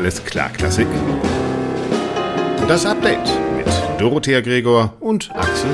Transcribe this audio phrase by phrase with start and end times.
[0.00, 0.86] Alles klar, Klassik.
[2.66, 3.66] Das Update mit
[3.98, 5.68] Dorothea Gregor und Axel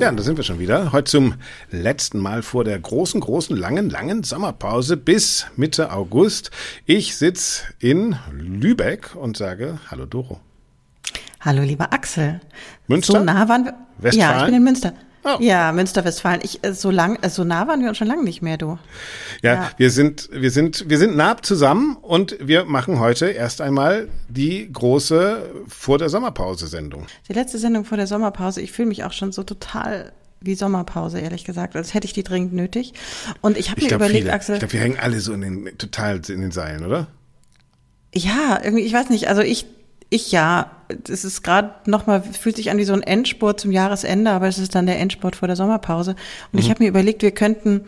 [0.00, 0.90] Ja, da sind wir schon wieder.
[0.90, 1.34] Heute zum
[1.70, 6.50] letzten Mal vor der großen, großen, langen, langen Sommerpause bis Mitte August.
[6.86, 10.40] Ich sitze in Lübeck und sage Hallo Doro.
[11.40, 12.40] Hallo lieber Axel.
[12.88, 13.12] Münster?
[13.12, 13.74] So nah waren wir.
[13.98, 14.28] Westfalen?
[14.28, 14.92] Ja, ich bin in Münster.
[15.24, 15.36] Oh.
[15.40, 16.40] Ja, Münster-Westfalen.
[16.42, 18.78] Ich äh, so lang, äh, so nah waren wir uns schon lange nicht mehr, du.
[19.42, 19.70] Ja, Ja.
[19.76, 24.70] wir sind, wir sind, wir sind nah zusammen und wir machen heute erst einmal die
[24.72, 27.06] große vor der Sommerpause Sendung.
[27.28, 28.60] Die letzte Sendung vor der Sommerpause.
[28.60, 31.76] Ich fühle mich auch schon so total wie Sommerpause, ehrlich gesagt.
[31.76, 32.92] Als hätte ich die dringend nötig.
[33.42, 34.32] Und ich habe mir glaube, überlegt, viele.
[34.34, 34.54] Axel.
[34.56, 37.06] Ich glaube, wir hängen alle so in den, total in den Seilen, oder?
[38.12, 39.66] Ja, irgendwie, ich weiß nicht, also ich,
[40.12, 40.70] ich ja,
[41.08, 44.58] es ist gerade nochmal, fühlt sich an wie so ein Endspurt zum Jahresende, aber es
[44.58, 46.10] ist dann der Endspurt vor der Sommerpause.
[46.12, 46.18] Und
[46.54, 46.58] Mhm.
[46.60, 47.86] ich habe mir überlegt, wir könnten,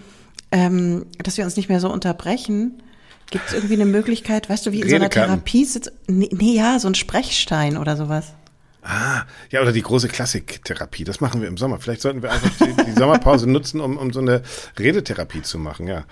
[0.51, 2.83] ähm, dass wir uns nicht mehr so unterbrechen.
[3.31, 5.11] Gibt es irgendwie eine Möglichkeit, weißt du, wie in so einer.
[5.11, 5.93] Therapie sitzt?
[6.07, 8.33] Nee, nee, ja, so ein Sprechstein oder sowas.
[8.83, 11.05] Ah, ja, oder die große Klassiktherapie.
[11.05, 11.79] Das machen wir im Sommer.
[11.81, 14.43] Vielleicht sollten wir einfach die, die Sommerpause nutzen, um, um so eine
[14.79, 16.05] Redetherapie zu machen, ja.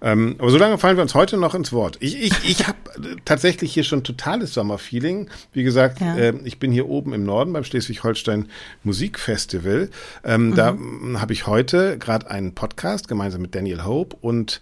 [0.00, 1.96] Ähm, aber solange fallen wir uns heute noch ins Wort.
[2.00, 2.78] Ich, ich, ich habe
[3.24, 5.28] tatsächlich hier schon totales Sommerfeeling.
[5.52, 6.16] Wie gesagt, Ja.
[6.16, 8.48] äh, ich bin hier oben im Norden beim Schleswig-Holstein
[8.84, 9.90] Musikfestival.
[10.24, 10.76] Ähm, Da
[11.14, 14.60] habe ich heute gerade einen Podcast gemeinsam mit Daniel Hope und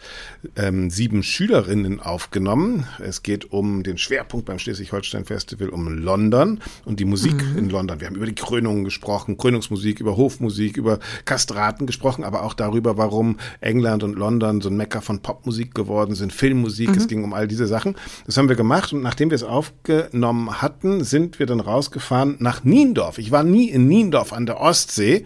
[0.56, 2.86] ähm, sieben Schülerinnen aufgenommen.
[2.98, 8.00] Es geht um den Schwerpunkt beim Schleswig-Holstein Festival um London und die Musik in London.
[8.00, 12.96] Wir haben über die Krönungen gesprochen, Krönungsmusik, über Hofmusik, über Kastraten gesprochen, aber auch darüber,
[12.96, 16.96] warum England und London so ein Mecker von Popmusik geworden sind, Filmmusik.
[16.96, 17.96] Es ging um all diese Sachen.
[18.26, 22.62] Das haben wir gemacht und nachdem wir es aufgenommen hatten, sind wir dann rausgefahren nach
[22.62, 23.18] Niendorf.
[23.18, 25.24] Ich war nie in Niendorf an der Ostsee.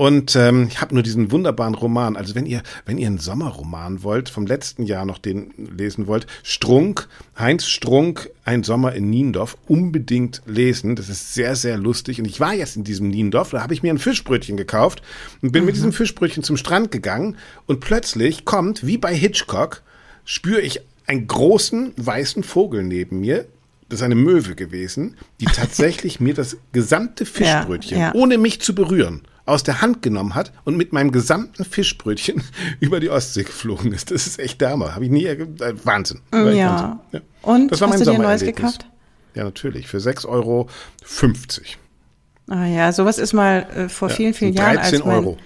[0.00, 2.16] Und ähm, ich habe nur diesen wunderbaren Roman.
[2.16, 6.26] Also wenn ihr, wenn ihr einen Sommerroman wollt, vom letzten Jahr noch den lesen wollt,
[6.42, 7.06] Strunk,
[7.38, 10.96] Heinz Strunk, Ein Sommer in Niendorf, unbedingt lesen.
[10.96, 12.18] Das ist sehr, sehr lustig.
[12.18, 15.02] Und ich war jetzt in diesem Niendorf, da habe ich mir ein Fischbrötchen gekauft
[15.42, 17.36] und bin mit diesem Fischbrötchen zum Strand gegangen.
[17.66, 19.82] Und plötzlich kommt, wie bei Hitchcock,
[20.24, 23.44] spüre ich einen großen weißen Vogel neben mir.
[23.90, 28.14] Das ist eine Möwe gewesen, die tatsächlich mir das gesamte Fischbrötchen, ja.
[28.14, 29.20] ohne mich zu berühren,
[29.50, 32.42] aus der Hand genommen hat und mit meinem gesamten Fischbrötchen
[32.80, 34.10] über die Ostsee geflogen ist.
[34.10, 34.94] Das ist echt der Hammer.
[34.94, 35.46] Habe ich nie, äh,
[35.84, 36.20] Wahnsinn.
[36.32, 37.00] Echt Ja.
[37.10, 37.28] Wahnsinn.
[37.42, 38.86] Und Das war hast mein du dir ein neues gekauft?
[39.34, 39.86] Ja, natürlich.
[39.88, 40.68] Für 6,50 Euro.
[42.48, 45.38] Ah ja, sowas ist mal äh, vor Ja, vielen, vielen Jahren, 13 als mein, Euro.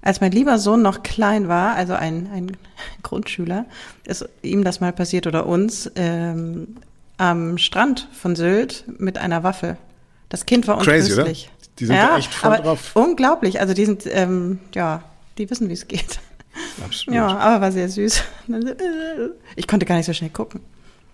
[0.00, 2.56] als mein lieber Sohn noch klein war, also ein, ein
[3.02, 3.66] Grundschüler,
[4.06, 6.76] ist ihm das mal passiert oder uns, ähm,
[7.18, 9.76] am Strand von Sylt mit einer Waffe.
[10.28, 11.50] Das Kind war untröstlich.
[11.78, 12.90] Die sind da echt voll aber drauf.
[12.94, 15.02] Unglaublich, also die sind, ähm, ja,
[15.38, 16.18] die wissen, wie es geht.
[16.82, 17.14] Absolut.
[17.16, 18.22] Ja, aber war sehr süß.
[19.56, 20.60] Ich konnte gar nicht so schnell gucken.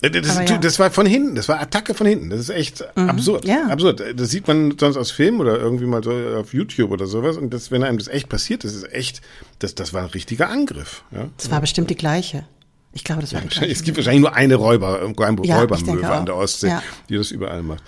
[0.02, 0.56] Äh, Das, ja.
[0.56, 0.60] Mhm.
[0.60, 2.30] das war von hinten, das war Attacke von hinten.
[2.30, 3.44] Das ist echt absurd.
[3.44, 3.66] ja.
[3.66, 4.02] Absurd.
[4.16, 7.36] Das sieht man sonst aus Filmen oder irgendwie mal so auf YouTube oder sowas.
[7.36, 9.20] Und das, wenn einem das echt passiert, das ist echt,
[9.60, 11.02] das, das war ein richtiger Angriff.
[11.10, 11.28] Ja.
[11.36, 12.44] Das war bestimmt die gleiche.
[12.94, 16.06] Ich glaube, das war die Wahrscheinlich- Es gibt wahrscheinlich nur eine Räuber, Räuber, Ja, Räubermöwe
[16.08, 16.36] an der.
[16.36, 16.82] Ostsee, Ja.
[17.08, 17.82] die das überall macht.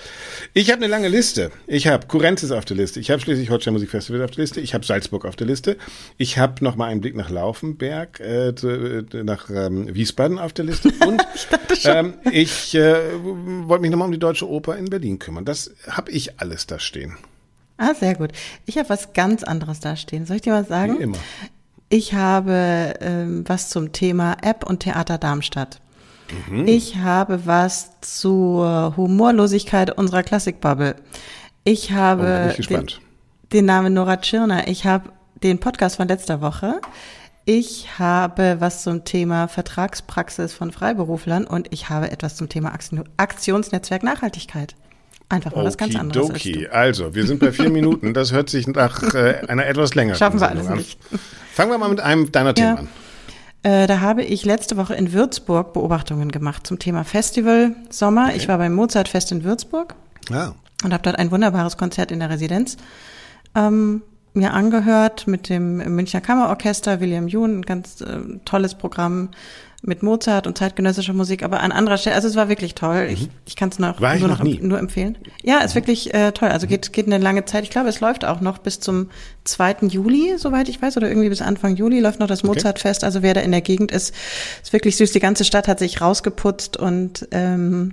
[0.55, 1.51] Ich habe eine lange Liste.
[1.67, 3.01] Ich habe Kurrenzis auf der Liste.
[3.01, 4.61] Ich habe Schleswig-Holstein Musikfestival auf der Liste.
[4.63, 5.77] Ich habe Salzburg auf der Liste.
[6.17, 10.65] Ich habe noch mal einen Blick nach Laufenberg, äh, äh, nach ähm, Wiesbaden auf der
[10.65, 10.89] Liste.
[11.07, 11.23] Und
[11.73, 12.95] ich, ähm, ich äh,
[13.67, 15.45] wollte mich noch mal um die Deutsche Oper in Berlin kümmern.
[15.45, 17.17] Das habe ich alles da stehen.
[17.77, 18.31] Ah, sehr gut.
[18.67, 20.25] Ich habe was ganz anderes da stehen.
[20.27, 20.99] Soll ich dir was sagen?
[20.99, 21.19] Wie immer.
[21.89, 25.81] Ich habe ähm, was zum Thema App und Theater Darmstadt.
[26.49, 26.67] Mhm.
[26.67, 30.97] Ich habe was zur Humorlosigkeit unserer Klassikbubble.
[31.65, 32.87] Ich Oh, habe ich den,
[33.53, 34.69] den Namen Nora Tschirner.
[34.69, 35.11] Ich habe
[35.43, 36.81] den Podcast von letzter Woche.
[37.47, 43.05] Ich habe was zum Thema Vertragspraxis von Freiberuflern und ich habe etwas zum Thema Aktion
[43.19, 44.75] Aktionsnetzwerk Nachhaltigkeit.
[45.29, 46.31] Einfach mal was ganz anderes.
[46.31, 46.69] als Okidoki.
[46.69, 48.15] Also, wir sind bei vier Minuten.
[48.15, 50.79] Das hört sich nach äh, einer etwas längeren Schaffen wir Sendung alles an.
[50.79, 50.99] nicht.
[51.53, 52.53] Fangen wir mal mit einem deiner Ja.
[52.75, 52.89] Themen an.
[53.63, 58.35] Äh, da habe ich letzte Woche in Würzburg Beobachtungen gemacht zum Thema Festival Sommer.
[58.35, 59.95] Ich war beim Mozartfest in Würzburg
[60.31, 60.53] Ah.
[60.85, 62.77] und habe dort ein wunderbares Konzert in der Residenz
[63.55, 64.03] ähm,
[64.35, 69.31] mir angehört mit dem Münchner Kammerorchester, William Jun, ein ganz äh, tolles Programm
[69.87, 73.09] mit Mozart und zeitgenössischer Musik, aber an anderer Stelle, also es war wirklich toll.
[73.11, 74.19] Ich, ich kann es noch, Mhm.
[74.21, 74.59] Nur, noch nie.
[74.63, 75.19] nur empfehlen.
[75.43, 76.49] Ja, ist wirklich äh, toll.
[76.49, 77.65] Also geht, geht eine lange Zeit.
[77.65, 79.11] Ich glaube, es läuft auch noch bis zum
[79.45, 79.77] 2.
[79.89, 83.05] Juli, soweit ich weiß, oder irgendwie bis Anfang Juli läuft noch das Mozartfest.
[83.05, 84.15] Also wer da in der Gegend ist,
[84.63, 85.13] ist wirklich süß.
[85.13, 87.93] Die ganze Stadt hat sich rausgeputzt und ähm,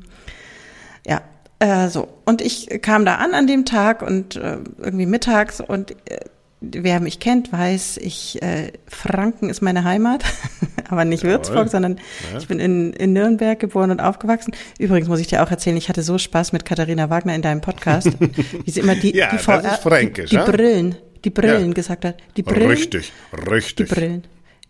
[1.05, 1.21] ja,
[1.59, 2.07] äh, so.
[2.25, 6.19] Und ich kam da an an dem Tag und äh, irgendwie mittags und äh,
[6.61, 10.23] wer mich kennt, weiß, ich, äh, Franken ist meine Heimat.
[10.91, 11.37] aber nicht Jawohl.
[11.37, 11.97] Würzburg, sondern
[12.31, 12.37] ja.
[12.39, 14.53] ich bin in, in Nürnberg geboren und aufgewachsen.
[14.77, 17.61] Übrigens muss ich dir auch erzählen, ich hatte so Spaß mit Katharina Wagner in deinem
[17.61, 18.09] Podcast,
[18.65, 21.73] wie sie immer die, ja, die, VR, die, die Brillen, die Brillen ja.
[21.73, 22.17] gesagt hat.
[22.35, 22.69] Die Brillen.
[22.69, 23.11] Richtig,
[23.49, 23.87] richtig.
[23.87, 24.23] Die Brillen.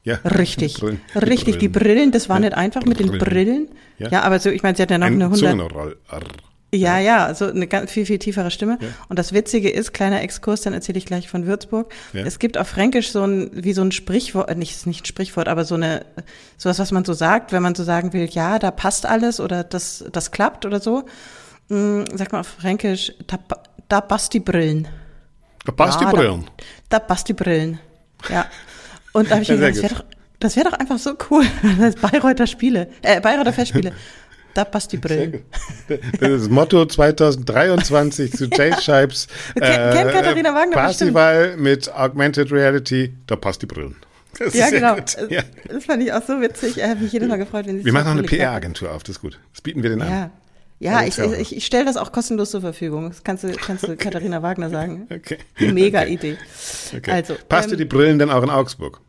[0.04, 0.16] Ja.
[0.24, 0.76] Richtig.
[0.76, 1.02] Die Brillen.
[1.16, 3.70] Richtig, die Brillen, das war nicht einfach mit den Brillen.
[3.98, 5.72] Ja, aber so, ich meine, sie hat ja noch Ein eine 100.
[6.74, 8.78] Ja, ja, so eine ganz viel, viel tiefere Stimme.
[8.80, 8.88] Ja.
[9.10, 11.94] Und das Witzige ist, kleiner Exkurs, dann erzähle ich gleich von Würzburg.
[12.14, 12.24] Ja.
[12.24, 15.50] Es gibt auf Fränkisch so ein, wie so ein Sprichwort, äh, nicht, nicht ein Sprichwort,
[15.50, 16.06] aber so eine,
[16.58, 19.66] sowas, was man so sagt, wenn man so sagen will, ja, da passt alles oder
[19.66, 21.04] das, das klappt oder so.
[21.68, 23.38] Hm, sagt man auf Fränkisch, da,
[23.90, 24.88] da passt die Brillen.
[25.66, 26.46] Da passt ja, die Brillen.
[26.88, 27.80] Da, da passt die Brillen.
[28.30, 28.46] Ja.
[29.12, 30.06] Und da habe ich mir gedacht, das wäre doch,
[30.40, 31.46] das wäre doch einfach so cool.
[31.80, 33.92] Das Bayreuther Spiele, äh, Bayreuther Festspiele.
[34.54, 35.44] Da passt die Brille.
[35.88, 39.28] Das ist das Motto 2023 zu Jay Shipes.
[39.56, 39.60] äh,
[39.94, 43.96] kennt Katharina Wagner Festival mit Augmented Reality, da passt die Brille.
[44.38, 44.96] Das ja, genau.
[45.30, 45.44] Ja.
[45.68, 46.78] Das fand ich auch so witzig.
[46.78, 49.18] Ich habe mich jedes Mal gefreut, wenn sie Wir machen noch eine PR-Agentur auf, das
[49.18, 49.40] ist gut.
[49.54, 50.24] Das bieten wir denen ja.
[50.24, 50.32] an.
[50.80, 53.10] Ja, ich, ich, ich stelle das auch kostenlos zur Verfügung.
[53.10, 53.98] Das kannst du, kannst du okay.
[53.98, 55.08] Katharina Wagner sagen.
[55.12, 55.38] Okay.
[55.60, 56.14] Mega okay.
[56.14, 56.38] Idee.
[56.96, 57.12] Okay.
[57.12, 59.00] Also, Passt ähm, dir die Brillen denn auch in Augsburg?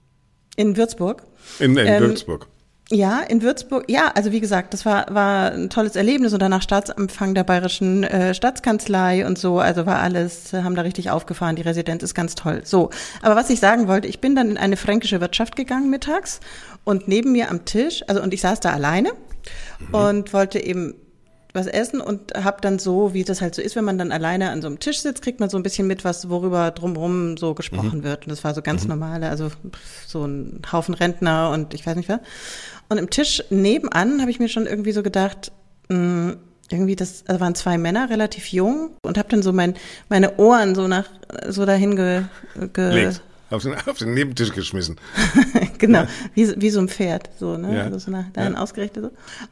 [0.56, 1.22] In Würzburg?
[1.60, 2.48] In, in ähm, Würzburg.
[2.94, 6.60] Ja, in Würzburg, ja, also wie gesagt, das war, war ein tolles Erlebnis und danach
[6.60, 11.62] Staatsempfang der Bayerischen äh, Staatskanzlei und so, also war alles, haben da richtig aufgefahren, die
[11.62, 12.60] Residenz ist ganz toll.
[12.64, 12.90] So,
[13.22, 16.40] aber was ich sagen wollte, ich bin dann in eine fränkische Wirtschaft gegangen mittags
[16.84, 19.12] und neben mir am Tisch, also und ich saß da alleine
[19.88, 19.94] mhm.
[19.94, 20.92] und wollte eben
[21.54, 24.50] was essen und habe dann so, wie das halt so ist, wenn man dann alleine
[24.50, 27.54] an so einem Tisch sitzt, kriegt man so ein bisschen mit, was worüber drumherum so
[27.54, 28.04] gesprochen mhm.
[28.04, 28.26] wird.
[28.26, 28.90] Und das war so ganz mhm.
[28.90, 29.50] normale, also
[30.06, 32.20] so ein Haufen Rentner und ich weiß nicht was.
[32.92, 35.50] Und im Tisch nebenan habe ich mir schon irgendwie so gedacht,
[35.88, 36.36] mh, hm,
[36.70, 39.74] irgendwie das also waren zwei Männer relativ jung und habe dann so mein
[40.08, 41.10] meine Ohren so nach
[41.48, 42.22] so dahin ge,
[42.72, 43.12] ge
[43.52, 44.96] auf den, auf den Nebentisch geschmissen.
[45.78, 46.04] genau,
[46.34, 47.76] wie, wie so ein Pferd, so, ne?
[47.76, 47.82] Ja.
[47.82, 48.58] Also so nach dahin ja.
[48.58, 49.04] ausgerichtet.
[49.04, 49.10] So.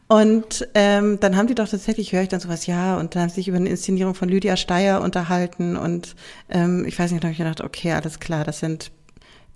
[0.09, 3.29] Und ähm, dann haben die doch tatsächlich, höre ich dann sowas, ja, und dann haben
[3.29, 6.17] sie sich über eine Inszenierung von Lydia Steyer unterhalten und
[6.49, 8.91] ähm, ich weiß nicht, da habe ich gedacht, okay, alles klar, das sind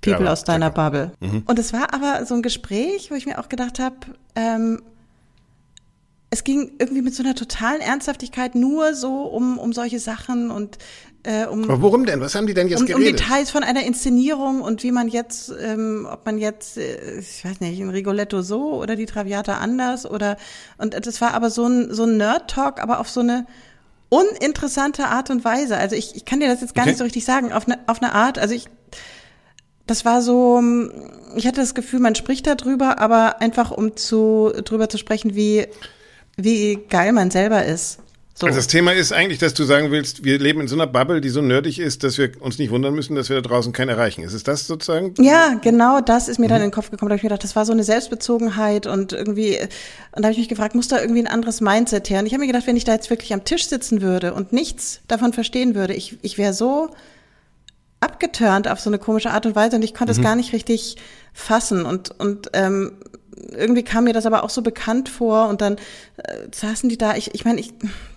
[0.05, 1.13] People ja, aus deiner Bubble.
[1.21, 1.43] Mhm.
[1.47, 3.97] Und es war aber so ein Gespräch, wo ich mir auch gedacht habe,
[4.35, 4.83] ähm,
[6.31, 10.79] es ging irgendwie mit so einer totalen Ernsthaftigkeit nur so um, um solche Sachen und
[11.23, 11.65] äh, um.
[11.65, 12.21] Aber worum denn?
[12.21, 13.13] Was haben die denn jetzt um, geredet?
[13.13, 17.45] Um Details von einer Inszenierung und wie man jetzt, ähm, ob man jetzt, äh, ich
[17.45, 20.37] weiß nicht, ein Rigoletto so oder die Traviata anders oder
[20.77, 23.47] und das war aber so ein so ein Nerd-Talk, aber auf so eine
[24.09, 25.77] uninteressante Art und Weise.
[25.77, 26.91] Also ich, ich kann dir das jetzt gar okay.
[26.91, 27.53] nicht so richtig sagen.
[27.53, 28.67] Auf eine, auf eine Art, also ich
[29.87, 30.63] das war so,
[31.37, 35.67] ich hatte das Gefühl, man spricht darüber, aber einfach um zu drüber zu sprechen, wie
[36.37, 38.01] wie geil man selber ist.
[38.37, 38.47] So.
[38.47, 41.21] Also das Thema ist eigentlich, dass du sagen willst, wir leben in so einer Bubble,
[41.21, 43.91] die so nerdig ist, dass wir uns nicht wundern müssen, dass wir da draußen keinen
[43.91, 44.25] erreichen.
[44.25, 45.15] Ist es das sozusagen?
[45.21, 46.49] Ja, genau das ist mir mhm.
[46.49, 47.11] dann in den Kopf gekommen.
[47.11, 50.33] Da habe ich mir gedacht, das war so eine Selbstbezogenheit und irgendwie, und da habe
[50.33, 52.19] ich mich gefragt, muss da irgendwie ein anderes Mindset her?
[52.19, 54.53] Und ich habe mir gedacht, wenn ich da jetzt wirklich am Tisch sitzen würde und
[54.53, 56.91] nichts davon verstehen würde, ich, ich wäre so
[58.05, 60.19] abgeturnt auf so eine komische Art und Weise und ich konnte mhm.
[60.19, 60.97] es gar nicht richtig
[61.33, 62.93] fassen und, und ähm,
[63.51, 65.77] irgendwie kam mir das aber auch so bekannt vor und dann
[66.17, 67.17] äh, saßen die da.
[67.17, 67.73] Ich, ich meine, ich,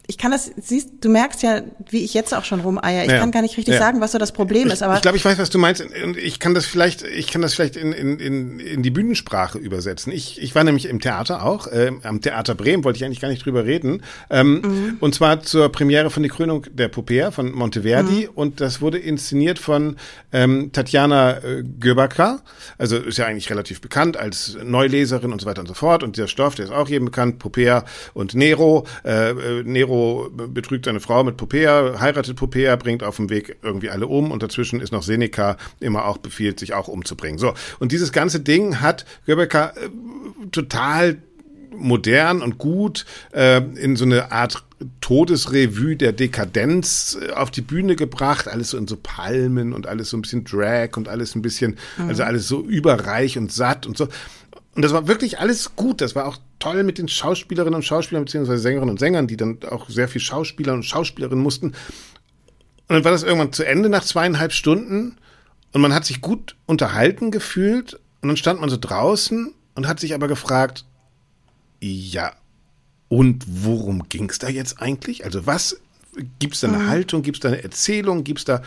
[0.09, 3.03] ich kann das, siehst, du merkst ja, wie ich jetzt auch schon rumeier.
[3.03, 3.19] Ich ja.
[3.19, 3.79] kann gar nicht richtig ja.
[3.79, 4.81] sagen, was so das Problem ich, ist.
[4.81, 5.81] Aber ich glaube, ich weiß, was du meinst.
[5.81, 9.57] Und ich kann das vielleicht, ich kann das vielleicht in, in, in, in die Bühnensprache
[9.57, 10.13] übersetzen.
[10.13, 13.27] Ich, ich war nämlich im Theater auch, äh, am Theater Bremen, wollte ich eigentlich gar
[13.27, 14.01] nicht drüber reden.
[14.29, 14.97] Ähm, mhm.
[15.01, 18.27] Und zwar zur Premiere von die Krönung der Popea von Monteverdi.
[18.27, 18.33] Mhm.
[18.33, 19.97] Und das wurde inszeniert von
[20.31, 22.43] ähm, Tatjana äh, Göbaka.
[22.77, 26.01] Also ist ja eigentlich relativ bekannt als Neuleserin und so weiter und so fort.
[26.01, 28.87] Und der Stoff, der ist auch jedem bekannt, Popea und Nero.
[29.03, 29.63] Äh, äh
[29.97, 34.31] Nero betrügt seine Frau mit Popea, heiratet Popea, bringt auf dem Weg irgendwie alle um
[34.31, 37.37] und dazwischen ist noch Seneca immer auch befiehlt, sich auch umzubringen.
[37.37, 37.53] So.
[37.79, 39.89] Und dieses ganze Ding hat Göbeka äh,
[40.51, 41.17] total
[41.71, 44.63] modern und gut äh, in so eine Art
[45.01, 50.09] Todesrevue der Dekadenz äh, auf die Bühne gebracht, alles so in so Palmen und alles
[50.09, 52.09] so ein bisschen Drag und alles ein bisschen, mhm.
[52.09, 54.07] also alles so überreich und satt und so.
[54.77, 56.01] Und das war wirklich alles gut.
[56.01, 59.57] Das war auch toll mit den Schauspielerinnen und Schauspielern, beziehungsweise Sängerinnen und Sängern, die dann
[59.67, 61.69] auch sehr viel Schauspieler und Schauspielerinnen mussten.
[61.69, 61.75] Und
[62.87, 65.17] dann war das irgendwann zu Ende nach zweieinhalb Stunden
[65.73, 69.99] und man hat sich gut unterhalten gefühlt und dann stand man so draußen und hat
[69.99, 70.85] sich aber gefragt,
[71.79, 72.33] ja,
[73.09, 75.25] und worum ging es da jetzt eigentlich?
[75.25, 75.81] Also was
[76.39, 76.87] Gibt es da eine mhm.
[76.87, 77.21] Haltung?
[77.21, 78.23] Gibt es da eine Erzählung?
[78.23, 78.61] Gibt es da.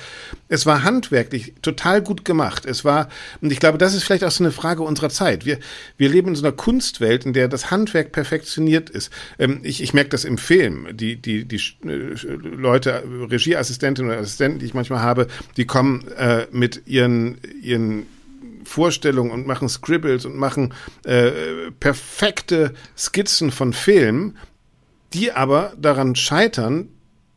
[0.49, 2.66] Es war handwerklich total gut gemacht.
[2.66, 3.09] Es war,
[3.40, 5.45] und ich glaube, das ist vielleicht auch so eine Frage unserer Zeit.
[5.45, 5.59] Wir,
[5.97, 9.11] wir leben in so einer Kunstwelt, in der das Handwerk perfektioniert ist.
[9.38, 10.88] Ähm, ich, ich merke das im Film.
[10.92, 15.26] Die, die, die äh, Leute, Regieassistentinnen oder Assistenten, die ich manchmal habe,
[15.57, 18.07] die kommen äh, mit ihren, ihren
[18.64, 21.30] Vorstellungen und machen Scribbles und machen äh,
[21.80, 24.37] perfekte Skizzen von Filmen,
[25.12, 26.88] die aber daran scheitern,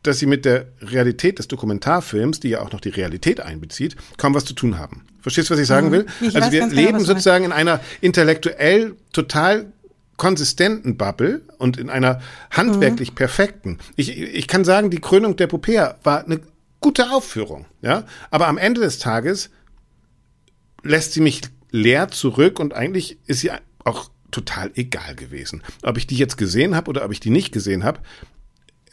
[0.04, 4.34] dass sie mit der Realität des Dokumentarfilms, die ja auch noch die Realität einbezieht, kaum
[4.34, 5.04] was zu tun haben.
[5.20, 5.92] Verstehst du, was ich sagen mhm.
[5.92, 6.06] will?
[6.20, 9.72] Ich also wir genau, leben genau, sozusagen in einer intellektuell total
[10.16, 12.20] konsistenten Bubble und in einer
[12.50, 13.14] handwerklich mhm.
[13.16, 13.78] perfekten.
[13.96, 16.40] Ich, ich kann sagen, die Krönung der Popea war eine
[16.80, 18.04] gute Aufführung, ja.
[18.30, 19.50] Aber am Ende des Tages
[20.82, 23.50] lässt sie mich leer zurück und eigentlich ist sie
[23.82, 25.62] auch total egal gewesen.
[25.82, 28.00] Ob ich die jetzt gesehen habe oder ob ich die nicht gesehen habe,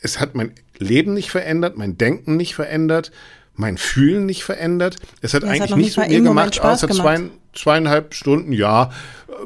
[0.01, 3.11] es hat mein Leben nicht verändert, mein Denken nicht verändert,
[3.55, 4.97] mein Fühlen nicht verändert.
[5.21, 8.91] Es hat ja, eigentlich hat nichts mit mir gemacht, außer zwei, zweieinhalb Stunden, ja,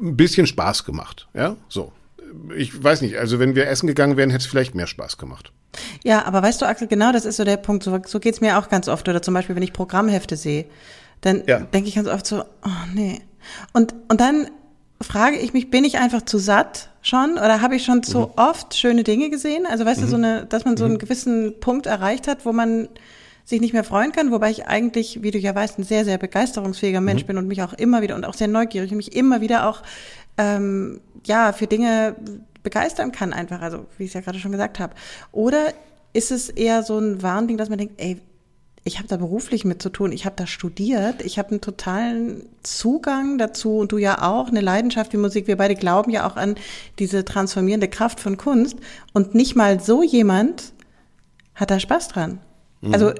[0.01, 1.27] ein bisschen Spaß gemacht.
[1.33, 1.91] Ja, so.
[2.55, 5.51] Ich weiß nicht, also wenn wir essen gegangen wären, hätte es vielleicht mehr Spaß gemacht.
[6.03, 7.83] Ja, aber weißt du, Axel, genau das ist so der Punkt.
[7.83, 9.07] So, so geht es mir auch ganz oft.
[9.07, 10.65] Oder zum Beispiel, wenn ich Programmhefte sehe,
[11.21, 11.59] dann ja.
[11.59, 13.21] denke ich ganz oft so, oh nee.
[13.73, 14.49] Und, und dann
[15.05, 18.31] frage ich mich, bin ich einfach zu satt schon oder habe ich schon zu mhm.
[18.35, 19.65] oft schöne Dinge gesehen?
[19.65, 20.05] Also weißt mhm.
[20.05, 20.99] du, so eine, dass man so einen mhm.
[20.99, 22.89] gewissen Punkt erreicht hat, wo man
[23.45, 26.17] sich nicht mehr freuen kann, wobei ich eigentlich, wie du ja weißt, ein sehr, sehr
[26.17, 27.27] begeisterungsfähiger Mensch mhm.
[27.27, 29.83] bin und mich auch immer wieder und auch sehr neugierig und mich immer wieder auch
[30.37, 32.15] ähm, ja für Dinge
[32.63, 34.95] begeistern kann, einfach, also wie ich es ja gerade schon gesagt habe.
[35.31, 35.73] Oder
[36.13, 38.19] ist es eher so ein Warnding, dass man denkt, ey,
[38.87, 42.47] ich habe da beruflich mit zu tun, ich habe da studiert, ich habe einen totalen
[42.61, 45.47] Zugang dazu und du ja auch, eine Leidenschaft wie Musik.
[45.47, 46.55] Wir beide glauben ja auch an
[46.99, 48.77] diese transformierende Kraft von Kunst
[49.11, 50.71] und nicht mal so jemand
[51.55, 52.39] hat da Spaß dran.
[52.81, 52.93] Mhm.
[52.93, 53.13] Also,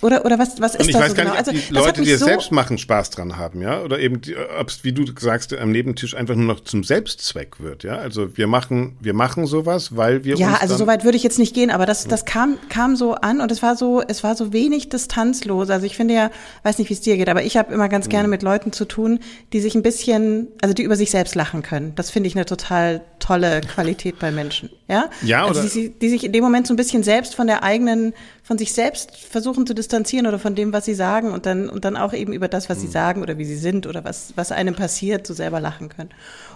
[0.00, 1.36] oder, oder was, was ist und ich das weiß so gar genau?
[1.36, 3.82] Nicht, ob die also, Leute, die es so selbst machen, Spaß dran haben, ja?
[3.82, 4.20] Oder eben,
[4.58, 7.96] ob es, wie du sagst, am Nebentisch einfach nur noch zum Selbstzweck wird, ja?
[7.96, 11.38] Also wir machen, wir machen sowas, weil wir Ja, also so weit würde ich jetzt
[11.38, 14.34] nicht gehen, aber das, das kam, kam so an und es war so, es war
[14.34, 15.70] so wenig distanzlos.
[15.70, 16.30] Also ich finde ja,
[16.62, 18.32] weiß nicht, wie es dir geht, aber ich habe immer ganz gerne mhm.
[18.32, 19.20] mit Leuten zu tun,
[19.52, 21.92] die sich ein bisschen, also die über sich selbst lachen können.
[21.94, 25.10] Das finde ich eine total tolle Qualität bei Menschen, ja?
[25.22, 25.60] Ja, also oder?
[25.62, 28.14] Also die, die sich in dem Moment so ein bisschen selbst von der eigenen
[28.52, 31.86] von sich selbst versuchen zu distanzieren oder von dem, was sie sagen und dann, und
[31.86, 32.92] dann auch eben über das, was sie mhm.
[32.92, 36.10] sagen oder wie sie sind oder was, was einem passiert, so selber lachen können.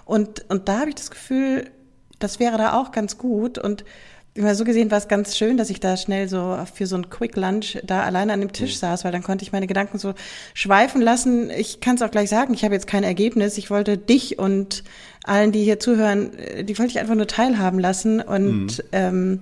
[0.05, 1.71] Und, und da habe ich das Gefühl,
[2.19, 3.87] das wäre da auch ganz gut und
[4.35, 7.09] immer so gesehen war es ganz schön, dass ich da schnell so für so ein
[7.09, 8.81] Quick Lunch da alleine an dem Tisch mhm.
[8.81, 10.13] saß, weil dann konnte ich meine Gedanken so
[10.53, 11.49] schweifen lassen.
[11.49, 13.57] Ich kann es auch gleich sagen, ich habe jetzt kein Ergebnis.
[13.57, 14.85] Ich wollte dich und
[15.25, 18.21] allen, die hier zuhören, äh, die wollte ich einfach nur teilhaben lassen.
[18.21, 18.89] Und mhm.
[18.93, 19.41] ähm,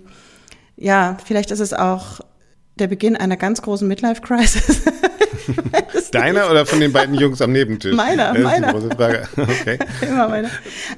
[0.77, 2.21] ja, vielleicht ist es auch
[2.79, 4.83] der Beginn einer ganz großen Midlife-Crisis.
[6.13, 7.95] Deiner oder von den beiden Jungs am Nebentisch?
[7.95, 8.75] Meiner, das meiner.
[9.37, 9.79] Okay.
[10.03, 10.51] Immer meiner.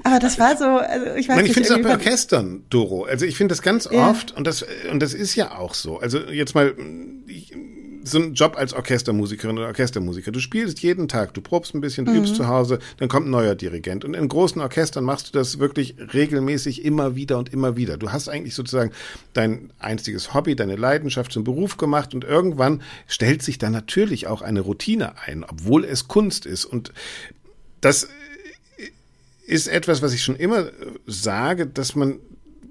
[0.02, 3.04] Aber das war so, also ich weiß Nein, ich finde es auch bei Orchestern, Doro.
[3.04, 4.10] Also ich finde das ganz ja.
[4.10, 5.98] oft und das und das ist ja auch so.
[5.98, 6.74] Also jetzt mal,
[7.26, 7.54] ich,
[8.06, 10.30] so ein Job als Orchestermusikerin oder Orchestermusiker.
[10.30, 12.18] Du spielst jeden Tag, du probst ein bisschen, du mhm.
[12.18, 14.04] übst zu Hause, dann kommt ein neuer Dirigent.
[14.04, 17.96] Und in großen Orchestern machst du das wirklich regelmäßig immer wieder und immer wieder.
[17.96, 18.92] Du hast eigentlich sozusagen
[19.32, 24.42] dein einziges Hobby, deine Leidenschaft zum Beruf gemacht und irgendwann stellt sich da natürlich auch
[24.42, 26.64] eine Routine ein, obwohl es Kunst ist.
[26.64, 26.92] Und
[27.80, 28.08] das
[29.46, 30.66] ist etwas, was ich schon immer
[31.06, 32.20] sage, dass man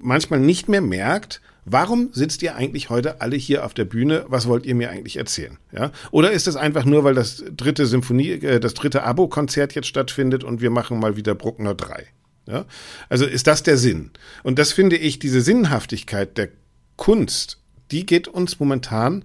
[0.00, 4.24] manchmal nicht mehr merkt, Warum sitzt ihr eigentlich heute alle hier auf der Bühne?
[4.28, 5.58] Was wollt ihr mir eigentlich erzählen?
[5.72, 5.90] Ja?
[6.12, 10.44] Oder ist es einfach nur, weil das dritte Symphonie, äh, das dritte Abo-Konzert jetzt stattfindet
[10.44, 12.06] und wir machen mal wieder Bruckner 3?
[12.46, 12.66] Ja?
[13.08, 14.12] Also ist das der Sinn?
[14.44, 16.50] Und das finde ich, diese Sinnhaftigkeit der
[16.94, 17.58] Kunst,
[17.90, 19.24] die geht uns momentan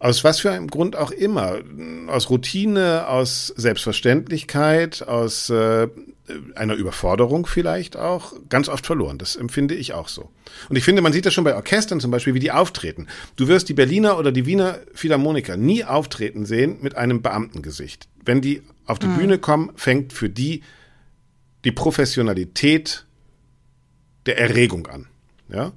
[0.00, 1.58] aus was für einem Grund auch immer,
[2.08, 5.88] aus Routine, aus Selbstverständlichkeit, aus äh,
[6.54, 9.18] einer Überforderung vielleicht auch, ganz oft verloren.
[9.18, 10.30] Das empfinde ich auch so.
[10.70, 13.08] Und ich finde, man sieht das schon bei Orchestern zum Beispiel, wie die auftreten.
[13.36, 18.08] Du wirst die Berliner oder die Wiener Philharmoniker nie auftreten sehen mit einem Beamtengesicht.
[18.24, 19.18] Wenn die auf die mhm.
[19.18, 20.62] Bühne kommen, fängt für die
[21.66, 23.04] die Professionalität
[24.24, 25.08] der Erregung an.
[25.50, 25.72] Ja?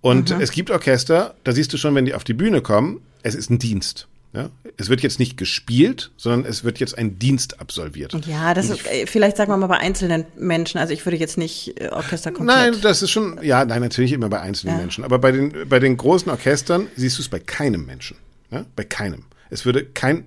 [0.00, 0.40] Und mhm.
[0.40, 3.50] es gibt Orchester, da siehst du schon, wenn die auf die Bühne kommen, es ist
[3.50, 4.08] ein Dienst.
[4.32, 4.50] Ja?
[4.76, 8.14] Es wird jetzt nicht gespielt, sondern es wird jetzt ein Dienst absolviert.
[8.26, 10.78] Ja, das ist, äh, vielleicht sagen wir mal bei einzelnen Menschen.
[10.78, 12.56] Also ich würde jetzt nicht äh, Orchester komplett.
[12.56, 14.80] Nein, das ist schon, ja, nein, natürlich immer bei einzelnen ja.
[14.80, 15.04] Menschen.
[15.04, 18.16] Aber bei den, bei den großen Orchestern siehst du es bei keinem Menschen.
[18.50, 18.66] Ja?
[18.76, 19.24] Bei keinem.
[19.50, 20.24] Es würde kein,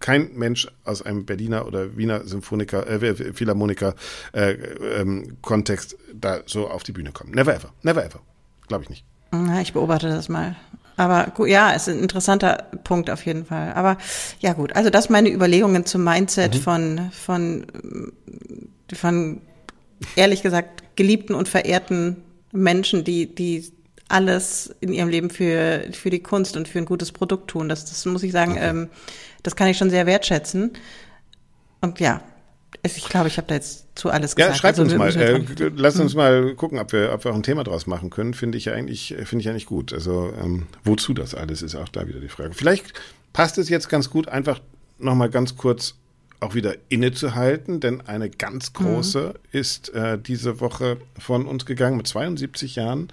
[0.00, 3.94] kein Mensch aus einem Berliner oder Wiener Symphoniker, äh, Philharmoniker
[4.32, 7.32] äh, ähm, Kontext da so auf die Bühne kommen.
[7.32, 7.72] Never ever.
[7.82, 8.20] Never ever.
[8.68, 9.04] Glaube ich nicht.
[9.32, 10.56] Ja, ich beobachte das mal.
[10.98, 13.72] Aber gut, ja, ist ein interessanter Punkt auf jeden Fall.
[13.72, 13.98] Aber
[14.40, 16.58] ja gut, also das meine Überlegungen zum Mindset mhm.
[16.58, 17.66] von, von,
[18.92, 19.40] von
[20.16, 22.16] ehrlich gesagt geliebten und verehrten
[22.50, 23.72] Menschen, die, die
[24.08, 27.68] alles in ihrem Leben für, für die Kunst und für ein gutes Produkt tun.
[27.68, 28.68] Das, das muss ich sagen, okay.
[28.68, 28.88] ähm,
[29.44, 30.72] das kann ich schon sehr wertschätzen.
[31.80, 32.22] Und ja,
[32.82, 34.54] ich glaube, ich habe da jetzt zu alles gesagt.
[34.54, 35.16] Ja, schreibt also, uns mal.
[35.16, 38.34] Äh, lass uns mal gucken, ob wir, ob wir auch ein Thema draus machen können.
[38.34, 39.92] Finde ich ja eigentlich, finde ich eigentlich gut.
[39.92, 42.54] Also ähm, wozu das alles ist auch da wieder die Frage.
[42.54, 42.92] Vielleicht
[43.32, 44.60] passt es jetzt ganz gut, einfach
[44.98, 45.94] nochmal ganz kurz
[46.40, 49.58] auch wieder innezuhalten, denn eine ganz große mhm.
[49.58, 53.08] ist äh, diese Woche von uns gegangen mit 72 Jahren.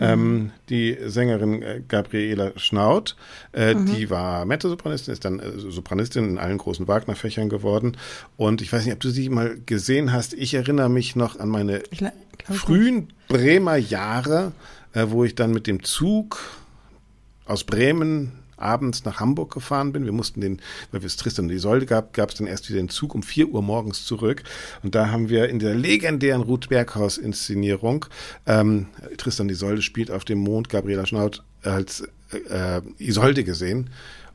[0.00, 3.16] Ähm, die Sängerin äh, Gabriela Schnaut,
[3.52, 3.84] äh, mhm.
[3.86, 7.98] die war Mezzosopranistin, ist dann äh, Sopranistin in allen großen Wagner-Fächern geworden.
[8.38, 10.32] Und ich weiß nicht, ob du sie mal gesehen hast.
[10.32, 11.82] Ich erinnere mich noch an meine
[12.44, 14.52] frühen Bremer Jahre,
[14.94, 16.40] äh, wo ich dann mit dem Zug
[17.44, 20.04] aus Bremen abends nach Hamburg gefahren bin.
[20.04, 20.60] Wir mussten den,
[20.92, 23.48] weil es Tristan und Isolde gab, gab es dann erst wieder den Zug um vier
[23.48, 24.42] Uhr morgens zurück.
[24.82, 28.06] Und da haben wir in der legendären Ruth Berghaus-Inszenierung,
[28.46, 28.86] ähm,
[29.16, 32.02] Tristan und Isolde spielt auf dem Mond, Gabriela Schnaut als
[32.48, 33.90] äh, Isolde gesehen.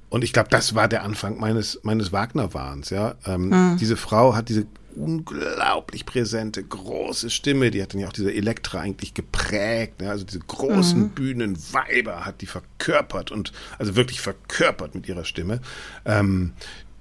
[0.09, 3.15] Und ich glaube, das war der Anfang meines, meines Wagner-Wahns, ja.
[3.25, 3.77] Ähm, mhm.
[3.79, 4.65] Diese Frau hat diese
[4.95, 7.71] unglaublich präsente, große Stimme.
[7.71, 10.01] Die hat dann ja auch diese Elektra eigentlich geprägt.
[10.01, 10.09] Ne?
[10.09, 11.09] Also diese großen mhm.
[11.09, 15.61] Bühnenweiber hat die verkörpert und also wirklich verkörpert mit ihrer Stimme.
[16.05, 16.53] Ähm,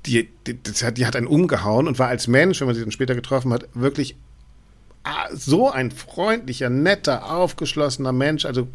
[0.07, 2.91] die, die, hat, die hat einen umgehauen und war als Mensch, wenn man sie dann
[2.91, 4.17] später getroffen hat, wirklich
[5.05, 8.69] ah, so ein freundlicher, netter, aufgeschlossener Mensch, also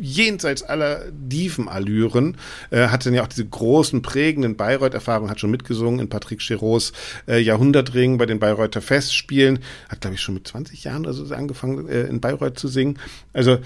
[0.00, 2.36] jenseits aller Dievenallüren,
[2.70, 6.92] äh, hat dann ja auch diese großen, prägenden Bayreuth-Erfahrungen, hat schon mitgesungen in Patrick Cherots
[7.26, 11.32] äh, Jahrhundertring bei den Bayreuther Festspielen, hat, glaube ich, schon mit 20 Jahren oder so
[11.34, 12.98] angefangen, äh, in Bayreuth zu singen.
[13.32, 13.58] Also,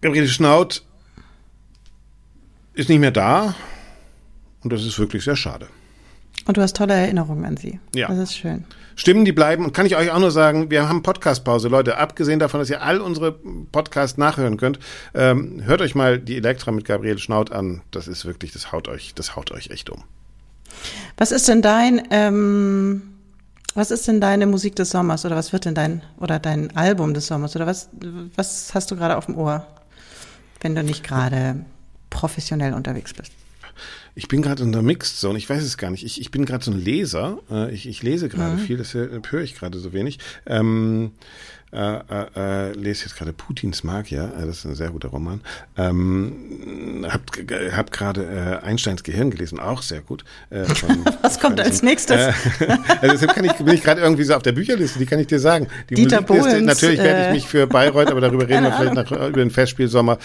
[0.00, 0.82] Gabriele Schnaut
[2.74, 3.54] ist nicht mehr da
[4.62, 5.68] und das ist wirklich sehr schade.
[6.46, 7.80] Und du hast tolle Erinnerungen an sie.
[7.94, 8.08] Ja.
[8.08, 8.64] Das ist schön.
[9.00, 9.64] Stimmen, die bleiben.
[9.64, 11.68] Und kann ich euch auch nur sagen, wir haben Podcastpause.
[11.68, 14.78] Leute, abgesehen davon, dass ihr all unsere Podcasts nachhören könnt,
[15.14, 17.80] ähm, hört euch mal die Elektra mit Gabriele Schnaut an.
[17.92, 20.04] Das ist wirklich, das haut euch, das haut euch echt um.
[21.16, 23.14] Was ist denn dein, ähm,
[23.74, 27.14] was ist denn deine Musik des Sommers oder was wird denn dein, oder dein Album
[27.14, 27.88] des Sommers oder was,
[28.36, 29.66] was hast du gerade auf dem Ohr,
[30.60, 31.64] wenn du nicht gerade
[32.10, 33.32] professionell unterwegs bist?
[34.14, 36.04] Ich bin gerade in der Mixed Zone, ich weiß es gar nicht.
[36.04, 37.38] Ich, ich bin gerade so ein Leser.
[37.50, 38.58] Äh, ich, ich lese gerade mhm.
[38.58, 40.18] viel, das höre ich gerade so wenig.
[40.46, 41.12] Ähm,
[41.72, 45.40] äh, äh, äh, lese jetzt gerade Putins Magier, äh, das ist ein sehr guter Roman.
[45.76, 47.22] Ähm, hab
[47.76, 50.24] hab gerade äh, Einsteins Gehirn gelesen, auch sehr gut.
[50.50, 52.16] Äh, von, Was kommt als nächstes?
[52.16, 52.32] Äh,
[53.00, 55.28] also deshalb kann ich, bin ich gerade irgendwie so auf der Bücherliste, die kann ich
[55.28, 55.68] dir sagen.
[55.90, 59.12] Die Dieter Bohlens, natürlich werde ich mich für Bayreuth, aber darüber reden wir vielleicht nach,
[59.12, 60.18] über den Festspielsommer.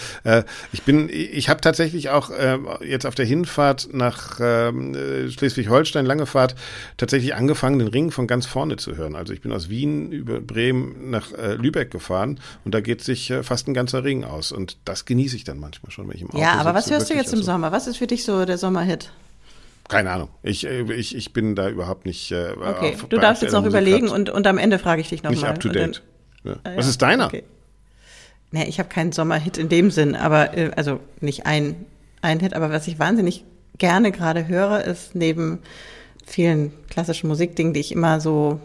[0.72, 6.26] Ich bin, ich habe tatsächlich auch äh, jetzt auf der Hinfahrt nach äh, Schleswig-Holstein, lange
[6.26, 6.56] Fahrt,
[6.96, 9.14] tatsächlich angefangen, den Ring von ganz vorne zu hören.
[9.14, 13.30] Also ich bin aus Wien über Bremen nach äh, Lübeck gefahren und da geht sich
[13.30, 16.22] äh, fast ein ganzer Ring aus und das genieße ich dann manchmal schon, wenn ich
[16.22, 17.52] im Auto Ja, aber was hörst du jetzt im also.
[17.52, 17.72] Sommer?
[17.72, 19.10] Was ist für dich so der Sommerhit?
[19.88, 20.28] Keine Ahnung.
[20.42, 22.32] Ich, äh, ich, ich bin da überhaupt nicht.
[22.32, 25.36] Äh, okay, du darfst jetzt noch überlegen und, und am Ende frage ich dich nochmal.
[25.36, 26.02] Nicht up to date.
[26.42, 26.60] Dann, ja.
[26.64, 27.26] Ah, Was ist deiner?
[27.26, 27.44] Okay.
[28.50, 31.76] Nee, ich habe keinen Sommerhit in dem Sinn, aber äh, also nicht ein,
[32.22, 33.44] ein Hit, aber was ich wahnsinnig
[33.78, 35.58] gerne gerade höre, ist neben
[36.24, 38.60] vielen klassischen Musikdingen, die ich immer so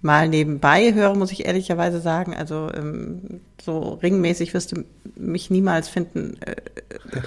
[0.00, 2.34] mal nebenbei höre, muss ich ehrlicherweise sagen.
[2.34, 4.84] Also ähm, so ringmäßig wirst du
[5.16, 6.56] mich niemals finden, äh,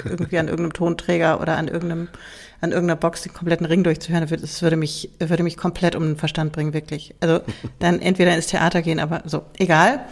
[0.05, 2.07] irgendwie an irgendeinem Tonträger oder an irgendeinem
[2.61, 4.27] an irgendeiner Box den kompletten Ring durchzuhören.
[4.27, 7.13] Das würde mich würde mich komplett um den Verstand bringen, wirklich.
[7.19, 7.41] Also
[7.79, 10.05] dann entweder ins Theater gehen, aber so egal.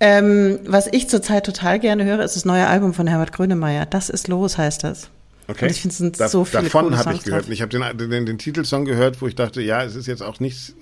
[0.00, 3.86] Ähm, was ich zurzeit total gerne höre, ist das neue Album von Herbert Grönemeyer.
[3.86, 5.10] Das ist los, heißt das.
[5.48, 5.64] Okay.
[5.64, 7.44] Und ich finde, es sind da, so viele Davon habe ich gehört.
[7.44, 7.52] Drauf.
[7.52, 10.40] Ich habe den, den, den, Titelsong gehört, wo ich dachte, ja, es ist jetzt auch
[10.40, 10.74] nichts,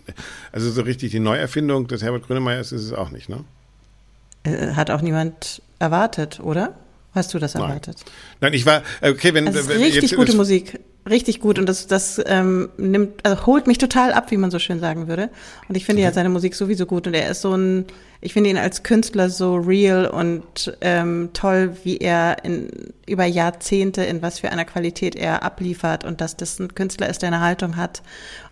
[0.52, 3.44] also so richtig die Neuerfindung des Herbert Grönemeyer ist es auch nicht, ne?
[4.42, 6.74] Äh, hat auch niemand erwartet, oder?
[7.12, 7.96] Hast du das erwartet?
[8.04, 11.86] Nein, Nein ich war, okay, wenn, also wenn richtig gute Musik richtig gut und das,
[11.86, 15.30] das ähm, nimmt, also holt mich total ab, wie man so schön sagen würde.
[15.68, 16.04] Und ich finde mhm.
[16.04, 17.86] ja seine Musik sowieso gut und er ist so ein,
[18.20, 22.68] ich finde ihn als Künstler so real und ähm, toll, wie er in,
[23.06, 27.22] über Jahrzehnte in was für einer Qualität er abliefert und dass das ein Künstler ist,
[27.22, 28.02] der eine Haltung hat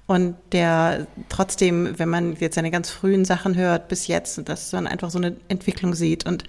[0.06, 4.86] und der trotzdem, wenn man jetzt seine ganz frühen Sachen hört bis jetzt, dass man
[4.86, 6.44] einfach so eine Entwicklung sieht und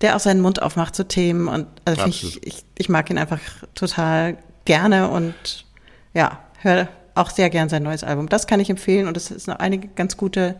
[0.00, 3.40] der auch seinen Mund aufmacht zu Themen und also ich, ich, ich mag ihn einfach
[3.74, 5.64] total gerne und
[6.14, 8.28] ja, höre auch sehr gern sein neues Album.
[8.28, 10.56] Das kann ich empfehlen und es ist noch einige ganz gute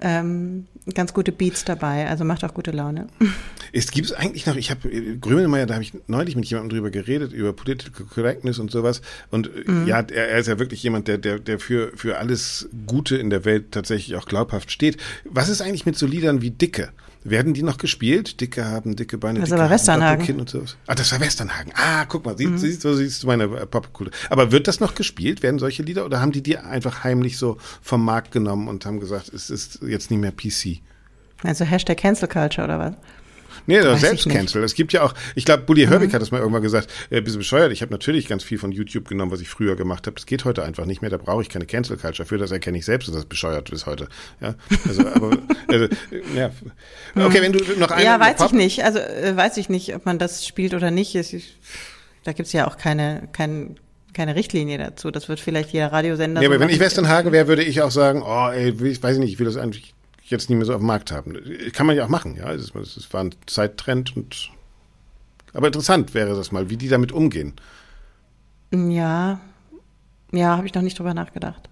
[0.00, 3.06] ähm, ganz gute Beats dabei, also macht auch gute Laune.
[3.72, 4.88] Es gibt eigentlich noch, ich habe
[5.20, 9.00] Grönemeyer, da habe ich neulich mit jemandem drüber geredet, über Political Correctness und sowas.
[9.30, 9.86] Und mhm.
[9.86, 13.30] ja, er, er, ist ja wirklich jemand, der, der, der für, für alles Gute in
[13.30, 14.96] der Welt tatsächlich auch glaubhaft steht.
[15.24, 16.90] Was ist eigentlich mit so Liedern wie Dicke?
[17.22, 18.40] Werden die noch gespielt?
[18.40, 20.46] Dicke haben dicke Beine, Das dicke haben Westernhagen.
[20.46, 20.64] So.
[20.86, 21.72] Ah, das war Westernhagen.
[21.76, 22.58] Ah, guck mal, siehst, Mhm.
[22.58, 24.12] siehst, so siehst du meine äh, Popkultur.
[24.30, 25.42] Aber wird das noch gespielt?
[25.42, 29.00] Werden solche Lieder oder haben die die einfach heimlich so vom Markt genommen und haben
[29.00, 30.80] gesagt, es ist jetzt nicht mehr PC?
[31.42, 32.94] Also Hashtag Cancel Culture oder was?
[33.66, 34.34] Nee, Weiß ich selbst nicht.
[34.34, 34.38] Mhm.
[34.40, 34.64] cancel.
[34.64, 37.34] Es gibt ja auch, ich glaube, Bully Herbig hat das mal irgendwann gesagt, äh, bist
[37.36, 37.72] du bescheuert?
[37.72, 40.14] Ich habe natürlich ganz viel von YouTube genommen, was ich früher gemacht habe.
[40.14, 41.10] Das geht heute einfach nicht mehr.
[41.10, 42.38] Da brauche ich keine Cancel Culture für.
[42.38, 44.08] Das erkenne ich selbst, dass das bescheuert ist heute.
[44.40, 44.54] Ja,
[44.88, 45.86] also, aber, also,
[46.34, 46.50] ja.
[47.14, 48.84] Okay, wenn du noch eine ja, weiß Pop- ich nicht.
[48.84, 51.14] Also äh, weiß ich nicht, ob man das spielt oder nicht.
[51.14, 51.48] Es, ist-
[52.24, 53.76] da gibt's ja auch keine, kein,
[54.12, 55.10] keine Richtlinie dazu.
[55.10, 56.86] Das wird vielleicht jeder Radiosender Nee, so aber wenn ich machen.
[56.86, 59.94] Westernhagen wäre, würde ich auch sagen, oh, ey, ich weiß nicht, ich will das eigentlich
[60.30, 61.36] jetzt nicht mehr so auf dem Markt haben.
[61.72, 62.52] Kann man ja auch machen, ja.
[62.52, 64.50] Es war ein Zeittrend und
[65.52, 67.54] aber interessant wäre das mal, wie die damit umgehen.
[68.72, 69.40] Ja,
[70.32, 71.68] ja, habe ich noch nicht drüber nachgedacht.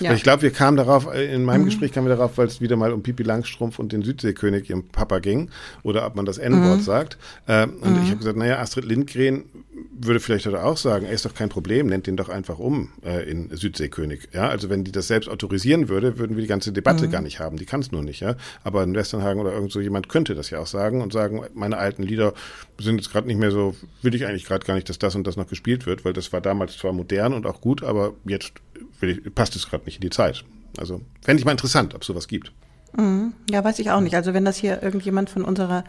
[0.00, 0.12] Ja.
[0.12, 2.76] Ich glaube, wir kamen darauf, äh, in meinem Gespräch kamen wir darauf, weil es wieder
[2.76, 5.50] mal um Pipi Langstrumpf und den Südseekönig, ihrem Papa ging,
[5.82, 7.18] oder ob man das N-Wort sagt.
[7.46, 9.44] Äh, und ich habe gesagt, naja, Astrid Lindgren
[9.92, 12.90] würde vielleicht heute auch sagen, ey, ist doch kein Problem, nennt den doch einfach um
[13.04, 14.28] äh, in Südseekönig.
[14.32, 17.40] Ja, also wenn die das selbst autorisieren würde, würden wir die ganze Debatte gar nicht
[17.40, 17.56] haben.
[17.56, 18.36] Die kann es nur nicht, ja.
[18.64, 21.78] Aber in Westernhagen oder irgend so jemand könnte das ja auch sagen und sagen, meine
[21.78, 22.34] alten Lieder
[22.78, 25.26] sind jetzt gerade nicht mehr so, will ich eigentlich gerade gar nicht, dass das und
[25.26, 28.52] das noch gespielt wird, weil das war damals zwar modern und auch gut, aber jetzt
[29.00, 30.44] ich, passt es gerade nicht in die Zeit.
[30.76, 32.52] Also fände ich mal interessant, ob sowas gibt.
[33.50, 34.14] Ja, weiß ich auch nicht.
[34.16, 35.84] Also wenn das hier irgendjemand von unserer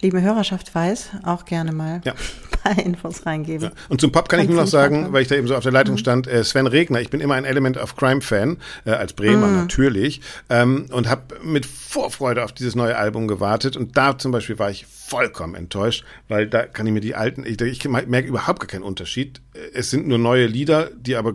[0.00, 2.12] lieben Hörerschaft weiß, auch gerne mal Ja.
[2.64, 3.68] ein paar Infos reingeben.
[3.68, 3.72] Ja.
[3.88, 5.12] Und zum Pop kann ich Kannst nur noch sagen, machen.
[5.12, 7.34] weil ich da eben so auf der Leitung stand, äh, Sven Regner, ich bin immer
[7.34, 12.52] ein Element of Crime Fan, äh, als Bremer natürlich, ähm, und habe mit Vorfreude auf
[12.52, 13.76] dieses neue Album gewartet.
[13.76, 17.44] Und da zum Beispiel war ich vollkommen enttäuscht, weil da kann ich mir die alten,
[17.46, 19.40] ich, ich merke überhaupt gar keinen Unterschied.
[19.54, 21.34] Äh, Es sind nur neue Lieder, die aber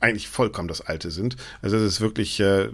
[0.00, 1.36] eigentlich vollkommen das alte sind.
[1.62, 2.68] Also das ist wirklich, äh,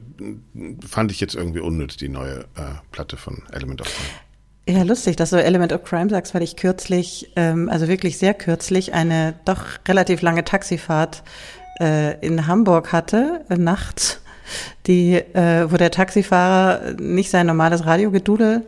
[0.87, 4.79] fand ich jetzt irgendwie unnütz, die neue äh, Platte von Element of Crime.
[4.79, 8.35] Ja, lustig, dass du Element of Crime sagst, weil ich kürzlich, ähm, also wirklich sehr
[8.35, 11.25] kürzlich, eine doch relativ lange Taxifahrt
[11.81, 14.21] äh, in Hamburg hatte, äh, nachts,
[14.87, 18.63] die, äh, wo der Taxifahrer nicht sein normales Radiogedudel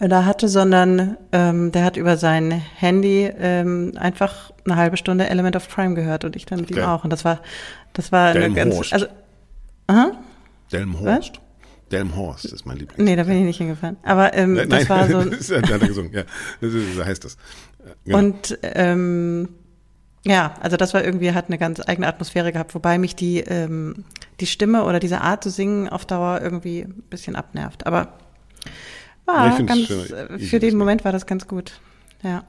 [0.00, 5.28] äh, da hatte, sondern ähm, der hat über sein Handy ähm, einfach eine halbe Stunde
[5.28, 6.86] Element of Crime gehört und ich dann mit ihm Okay.
[6.86, 7.04] auch.
[7.04, 7.40] Und das war,
[7.92, 8.90] das war eine Delmenhorst.
[8.90, 9.06] ganz, also,
[9.86, 10.12] aha,
[10.72, 11.40] Delmhorst.
[11.90, 13.02] Delmhorst ist mein Lieblings.
[13.02, 13.96] nee, da bin ich nicht hingefahren.
[14.04, 16.22] Aber ähm, Nein, das war so, das hat er gesungen, ja.
[16.60, 17.36] Das ist, so heißt das.
[18.04, 18.18] Genau.
[18.18, 19.48] Und ähm,
[20.24, 24.04] ja, also das war irgendwie, hat eine ganz eigene Atmosphäre gehabt, wobei mich die, ähm,
[24.38, 27.86] die Stimme oder diese Art zu singen auf Dauer irgendwie ein bisschen abnervt.
[27.86, 28.18] Aber
[29.26, 31.80] Ja, war ich find's ganz, äh, für den Moment war das ganz gut.
[32.22, 32.44] Ja.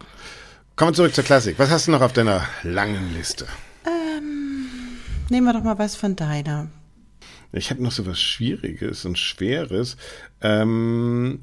[0.76, 1.58] Kommen wir zurück zur Klassik.
[1.60, 3.48] Was hast du noch auf deiner langen Liste?
[5.32, 6.68] Nehmen wir doch mal was von deiner.
[7.54, 9.96] Ich habe noch so was Schwieriges und Schweres.
[10.42, 11.40] Ähm,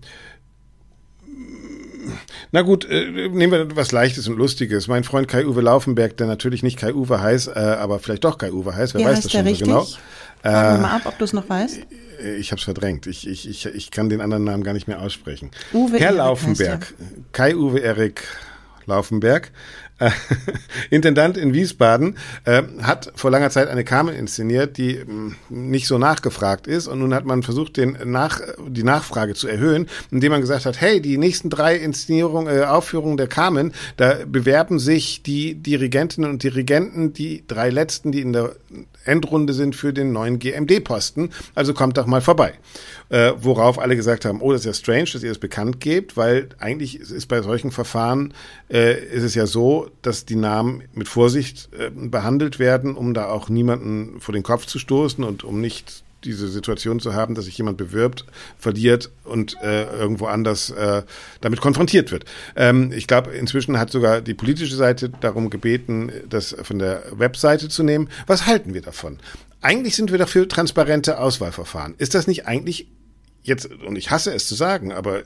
[2.52, 4.88] na gut, äh, nehmen wir was Leichtes und Lustiges.
[4.88, 8.92] Mein Freund Kai-Uwe Laufenberg, der natürlich nicht Kai-Uwe heißt, äh, aber vielleicht doch Kai-Uwe heißt,
[8.92, 9.60] wer Wie weiß das schon richtig?
[9.60, 9.86] so genau.
[10.42, 11.78] Wir mal ab, ob du es noch weißt.
[12.22, 13.06] Äh, Ich habe es verdrängt.
[13.06, 15.50] Ich, ich, ich, ich kann den anderen Namen gar nicht mehr aussprechen.
[15.72, 16.92] Uwe Herr Laufenberg,
[17.32, 18.22] Kai-Uwe Erik
[18.84, 19.50] Laufenberg,
[19.98, 20.10] äh,
[20.90, 25.98] Intendant in Wiesbaden, äh, hat vor langer Zeit eine Carmen inszeniert, die mh, nicht so
[25.98, 26.86] nachgefragt ist.
[26.86, 30.80] Und nun hat man versucht, den nach, die Nachfrage zu erhöhen, indem man gesagt hat,
[30.80, 36.42] hey, die nächsten drei Inszenierungen, äh, Aufführungen der Carmen, da bewerben sich die Dirigentinnen und
[36.42, 38.52] Dirigenten, die drei letzten, die in der
[39.08, 41.30] Endrunde sind für den neuen GMD-Posten.
[41.54, 42.54] Also kommt doch mal vorbei.
[43.08, 46.16] Äh, worauf alle gesagt haben, oh, das ist ja strange, dass ihr das bekannt gebt,
[46.16, 48.34] weil eigentlich ist bei solchen Verfahren
[48.70, 53.28] äh, ist es ja so, dass die Namen mit Vorsicht äh, behandelt werden, um da
[53.28, 57.44] auch niemanden vor den Kopf zu stoßen und um nicht diese Situation zu haben, dass
[57.44, 58.24] sich jemand bewirbt,
[58.58, 61.02] verliert und äh, irgendwo anders äh,
[61.40, 62.24] damit konfrontiert wird.
[62.56, 67.68] Ähm, ich glaube, inzwischen hat sogar die politische Seite darum gebeten, das von der Webseite
[67.68, 68.08] zu nehmen.
[68.26, 69.18] Was halten wir davon?
[69.60, 71.94] Eigentlich sind wir dafür transparente Auswahlverfahren.
[71.98, 72.88] Ist das nicht eigentlich
[73.42, 75.22] jetzt, und ich hasse es zu sagen, aber äh,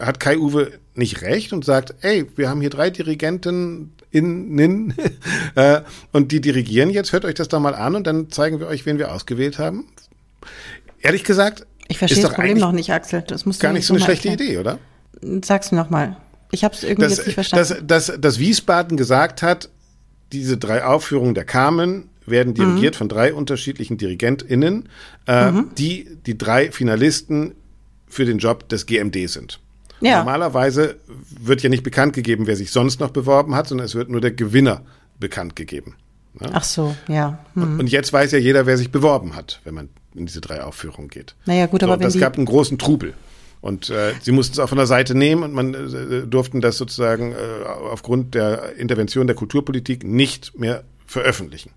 [0.00, 4.94] hat Kai Uwe nicht recht und sagt, ey, wir haben hier drei Dirigenten innen
[5.56, 5.80] äh,
[6.12, 8.86] und die dirigieren jetzt, hört euch das doch mal an und dann zeigen wir euch,
[8.86, 9.86] wen wir ausgewählt haben.
[11.06, 13.22] Ehrlich gesagt, Ich verstehe ist das Problem noch nicht, Axel.
[13.26, 14.50] Das musst gar nicht so eine schlechte erklären.
[14.50, 14.78] Idee, oder?
[15.44, 16.16] Sag's mir nochmal.
[16.50, 17.86] Ich habe es irgendwie dass, jetzt nicht verstanden.
[17.86, 19.68] dass, dass, dass Wiesbaden gesagt hat,
[20.32, 22.98] diese drei Aufführungen der Carmen werden dirigiert Mhm.
[22.98, 24.88] von drei unterschiedlichen DirigentInnen,
[25.26, 27.54] äh, die die drei Finalisten
[28.08, 29.60] für den Job des GMD sind.
[30.00, 30.18] Ja.
[30.18, 30.96] Normalerweise
[31.40, 34.20] wird ja nicht bekannt gegeben, wer sich sonst noch beworben hat, sondern es wird nur
[34.20, 34.82] der Gewinner
[35.18, 35.94] bekannt gegeben.
[36.52, 37.38] Ach so, ja.
[37.54, 37.78] Hm.
[37.80, 41.08] Und jetzt weiß ja jeder, wer sich beworben hat, wenn man in diese drei Aufführungen
[41.08, 41.34] geht.
[41.46, 43.14] Naja, gut, So, aber und wenn das gab einen großen Trubel.
[43.60, 46.76] Und äh, sie mussten es auch von der Seite nehmen und man äh, durften das
[46.76, 47.36] sozusagen äh,
[47.90, 51.70] aufgrund der Intervention der Kulturpolitik nicht mehr veröffentlichen.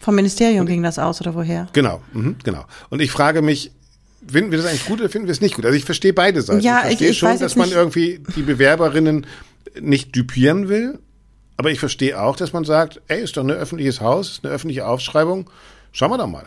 [0.00, 1.68] Vom Ministerium ging das aus oder woher?
[1.72, 2.64] Genau, mhm, genau.
[2.88, 3.70] Und ich frage mich,
[4.26, 5.64] finden wir das eigentlich gut oder finden wir es nicht gut?
[5.64, 6.60] Also ich verstehe beide Seiten.
[6.60, 7.76] Ja, ich verstehe ich, ich schon, dass man nicht.
[7.76, 9.26] irgendwie die Bewerberinnen
[9.80, 10.98] nicht düpieren will,
[11.56, 14.52] aber ich verstehe auch, dass man sagt, ey, ist doch ein öffentliches Haus, ist eine
[14.54, 15.50] öffentliche Aufschreibung,
[15.92, 16.46] schauen wir doch mal.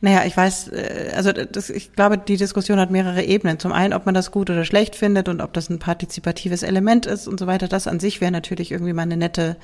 [0.00, 3.58] Naja, ich weiß, äh, also das, ich glaube, die Diskussion hat mehrere Ebenen.
[3.58, 7.06] Zum einen, ob man das gut oder schlecht findet und ob das ein partizipatives Element
[7.06, 7.68] ist und so weiter.
[7.68, 9.56] Das an sich wäre natürlich irgendwie mal eine nette,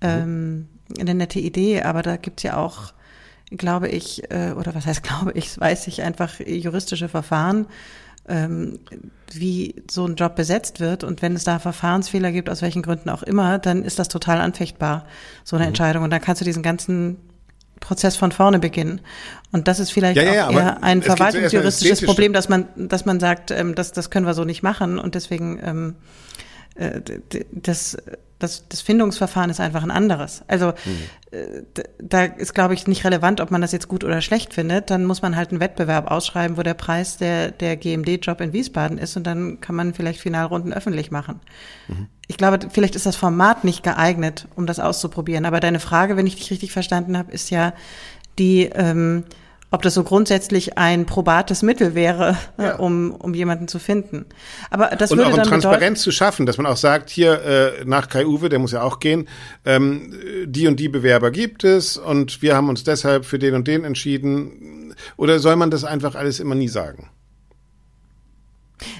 [0.00, 2.92] ähm, eine nette Idee, aber da gibt's ja auch,
[3.50, 7.66] glaube ich, äh, oder was heißt glaube ich, weiß ich einfach juristische Verfahren,
[8.28, 8.80] ähm,
[9.32, 11.04] wie so ein Job besetzt wird.
[11.04, 14.40] Und wenn es da Verfahrensfehler gibt, aus welchen Gründen auch immer, dann ist das total
[14.40, 15.06] anfechtbar,
[15.44, 15.68] so eine mhm.
[15.68, 16.02] Entscheidung.
[16.02, 17.18] Und dann kannst du diesen ganzen
[17.80, 19.00] Prozess von vorne beginnen.
[19.52, 23.20] Und das ist vielleicht ja, ja, auch eher ein verwaltungsjuristisches Problem, dass man, dass man
[23.20, 25.94] sagt, ähm, das, das können wir so nicht machen und deswegen ähm,
[26.74, 27.00] äh,
[27.52, 27.96] das,
[28.38, 30.44] das, das Findungsverfahren ist einfach ein anderes.
[30.46, 31.66] Also mhm.
[31.98, 34.90] da ist, glaube ich, nicht relevant, ob man das jetzt gut oder schlecht findet.
[34.90, 38.98] Dann muss man halt einen Wettbewerb ausschreiben, wo der Preis der, der GMD-Job in Wiesbaden
[38.98, 41.40] ist und dann kann man vielleicht Finalrunden öffentlich machen.
[41.88, 42.06] Mhm.
[42.28, 45.44] Ich glaube, vielleicht ist das Format nicht geeignet, um das auszuprobieren.
[45.44, 47.72] Aber deine Frage, wenn ich dich richtig verstanden habe, ist ja
[48.38, 49.24] die, ähm,
[49.70, 52.76] ob das so grundsätzlich ein probates Mittel wäre, ja.
[52.76, 54.24] um, um jemanden zu finden.
[54.70, 57.84] Aber das und würde auch dann Transparenz zu schaffen, dass man auch sagt, hier äh,
[57.84, 59.28] nach Kai Uwe, der muss ja auch gehen,
[59.64, 60.14] ähm,
[60.46, 63.84] die und die Bewerber gibt es und wir haben uns deshalb für den und den
[63.84, 64.94] entschieden.
[65.16, 67.10] Oder soll man das einfach alles immer nie sagen?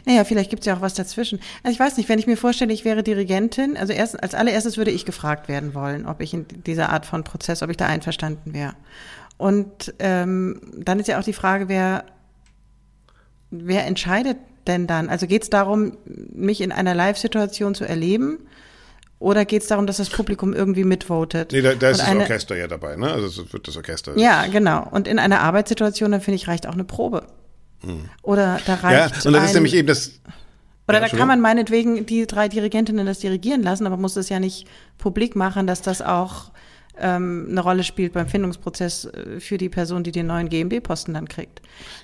[0.05, 1.41] Naja, vielleicht gibt es ja auch was dazwischen.
[1.63, 4.77] Also ich weiß nicht, wenn ich mir vorstelle, ich wäre Dirigentin, also erst, als allererstes
[4.77, 7.87] würde ich gefragt werden wollen, ob ich in dieser Art von Prozess, ob ich da
[7.87, 8.75] einverstanden wäre.
[9.39, 12.05] Und ähm, dann ist ja auch die Frage, wer,
[13.51, 15.09] wer entscheidet denn dann?
[15.09, 18.41] Also geht es darum, mich in einer Live-Situation zu erleben?
[19.21, 21.53] Oder geht es darum, dass das Publikum irgendwie mitvotet?
[21.53, 23.11] Nee, da, da ist eine, das Orchester ja dabei, ne?
[23.11, 24.17] Also wird das Orchester.
[24.17, 24.87] Ja, genau.
[24.91, 27.27] Und in einer Arbeitssituation, dann finde ich, reicht auch eine Probe.
[27.81, 28.09] Hm.
[28.23, 29.25] Oder da reicht.
[29.25, 30.21] Ja, und das ein, ist nämlich eben das.
[30.87, 34.29] Oder ja, da kann man meinetwegen die drei Dirigentinnen das dirigieren lassen, aber muss es
[34.29, 34.67] ja nicht
[34.99, 36.53] publik machen, dass das auch
[37.01, 41.29] ähm, eine Rolle spielt beim Findungsprozess äh, für die Person, die den neuen GMB-Posten dann
[41.29, 41.61] kriegt.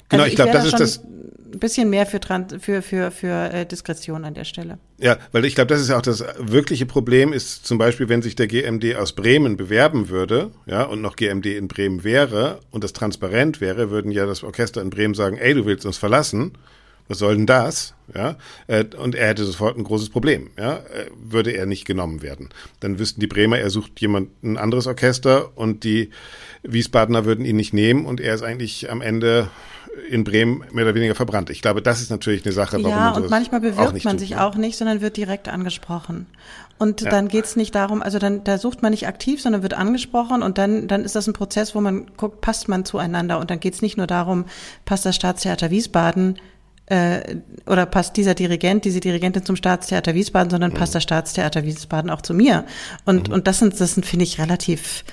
[0.08, 1.04] Genau, also ich, ich glaube, das ist das.
[1.04, 2.18] Ein bisschen mehr für,
[2.58, 4.78] für, für, für äh, Diskretion an der Stelle.
[4.98, 8.22] Ja, weil ich glaube, das ist ja auch das wirkliche Problem, ist zum Beispiel, wenn
[8.22, 12.82] sich der GMD aus Bremen bewerben würde, ja, und noch GMD in Bremen wäre und
[12.82, 16.54] das transparent wäre, würden ja das Orchester in Bremen sagen, ey, du willst uns verlassen
[17.08, 17.94] was soll denn das?
[18.14, 18.36] Ja,
[18.66, 20.50] äh, und er hätte sofort ein großes Problem.
[20.58, 22.50] Ja, äh, würde er nicht genommen werden.
[22.80, 26.10] Dann wüssten die Bremer, er sucht jemand ein anderes Orchester und die
[26.62, 29.48] Wiesbadener würden ihn nicht nehmen und er ist eigentlich am Ende
[30.08, 31.50] in Bremen mehr oder weniger verbrannt.
[31.50, 34.44] Ich glaube, das ist natürlich eine Sache, warum Ja, und manchmal bewirbt man sich ne?
[34.44, 36.26] auch nicht, sondern wird direkt angesprochen.
[36.78, 37.10] Und ja.
[37.10, 40.58] dann geht's nicht darum, also dann da sucht man nicht aktiv, sondern wird angesprochen und
[40.58, 43.80] dann, dann ist das ein Prozess, wo man guckt, passt man zueinander und dann geht's
[43.80, 44.46] nicht nur darum,
[44.84, 46.38] passt das Staatstheater Wiesbaden
[46.86, 50.76] äh, oder passt dieser Dirigent, diese Dirigentin zum Staatstheater Wiesbaden, sondern mhm.
[50.76, 52.64] passt das Staatstheater Wiesbaden auch zu mir.
[53.04, 53.34] Und, mhm.
[53.34, 55.04] und das sind, das sind, finde ich, relativ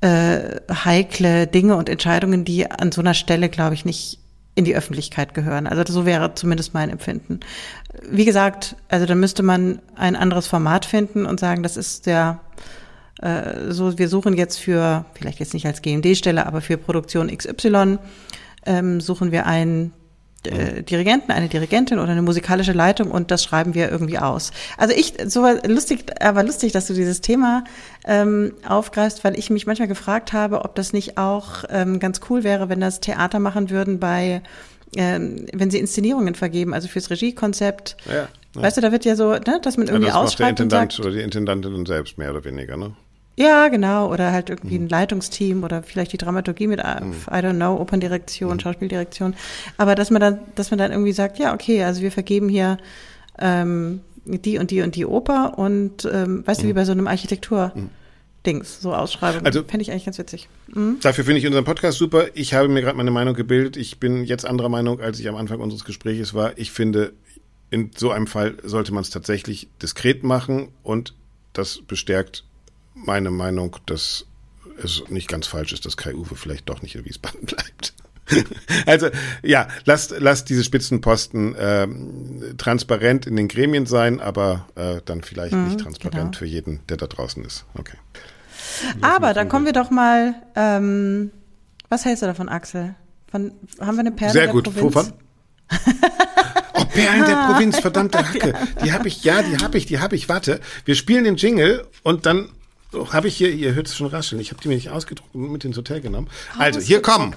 [0.00, 4.18] äh, heikle Dinge und Entscheidungen, die an so einer Stelle, glaube ich, nicht
[4.54, 5.66] in die Öffentlichkeit gehören.
[5.66, 7.40] Also so wäre zumindest mein Empfinden.
[8.10, 12.40] Wie gesagt, also da müsste man ein anderes Format finden und sagen, das ist der
[13.22, 17.98] äh, so, wir suchen jetzt für, vielleicht jetzt nicht als GMD-Stelle, aber für Produktion XY
[18.66, 19.92] ähm, suchen wir einen
[20.46, 24.52] äh, Dirigenten, eine Dirigentin oder eine musikalische Leitung und das schreiben wir irgendwie aus.
[24.76, 27.64] Also ich, so lustig, aber lustig, dass du dieses Thema
[28.04, 32.44] ähm, aufgreifst, weil ich mich manchmal gefragt habe, ob das nicht auch ähm, ganz cool
[32.44, 34.42] wäre, wenn das Theater machen würden bei
[34.94, 37.96] ähm, wenn sie Inszenierungen vergeben, also fürs Regiekonzept.
[38.06, 38.28] Ja, ja.
[38.54, 40.58] Weißt du, da wird ja so, ne, dass man irgendwie ja, das ausschreibt.
[40.60, 42.92] Macht der Intendant oder die Intendantin selbst mehr oder weniger, ne?
[43.36, 44.12] Ja, genau.
[44.12, 44.88] Oder halt irgendwie ein mhm.
[44.88, 47.12] Leitungsteam oder vielleicht die Dramaturgie mit, äh, mhm.
[47.30, 48.60] I don't know, Operndirektion, mhm.
[48.60, 49.34] Schauspieldirektion.
[49.78, 52.78] Aber dass man dann, dass man dann irgendwie sagt, ja, okay, also wir vergeben hier
[53.38, 57.06] ähm, die und die und die Oper und ähm, weißt du, wie bei so einem
[57.06, 57.72] Architektur.
[58.44, 59.46] Dings, so Ausschreibungen.
[59.46, 60.48] Also, Fände ich eigentlich ganz witzig.
[60.74, 60.98] Mhm.
[61.00, 62.26] Dafür finde ich unseren Podcast super.
[62.34, 63.76] Ich habe mir gerade meine Meinung gebildet.
[63.76, 66.58] Ich bin jetzt anderer Meinung, als ich am Anfang unseres Gesprächs war.
[66.58, 67.12] Ich finde,
[67.70, 71.14] in so einem Fall sollte man es tatsächlich diskret machen und
[71.52, 72.44] das bestärkt
[72.94, 74.26] meine Meinung, dass
[74.82, 77.94] es nicht ganz falsch ist, dass Kai Uwe vielleicht doch nicht in Wiesbaden bleibt.
[78.86, 79.08] also
[79.42, 81.88] ja, lasst, lasst diese Spitzenposten äh,
[82.56, 86.38] transparent in den Gremien sein, aber äh, dann vielleicht mhm, nicht transparent genau.
[86.38, 87.64] für jeden, der da draußen ist.
[87.74, 87.96] Okay.
[89.00, 90.34] aber dann kommen wir doch mal.
[90.54, 91.30] Ähm,
[91.88, 92.94] was hältst du davon, Axel?
[93.30, 94.68] Von, haben wir eine Perle Sehr gut.
[94.80, 95.12] Wovon?
[96.92, 98.54] Perlen der Provinz, verdammte Hacke.
[98.84, 100.28] Die habe ich, ja, die habe ich, die habe ich.
[100.28, 102.50] Warte, wir spielen den Jingle und dann
[103.12, 104.40] habe ich hier, ihr hört es schon rascheln.
[104.40, 106.28] Ich habe die mir nicht ausgedruckt und mit ins Hotel genommen.
[106.58, 107.34] Also, hier kommen.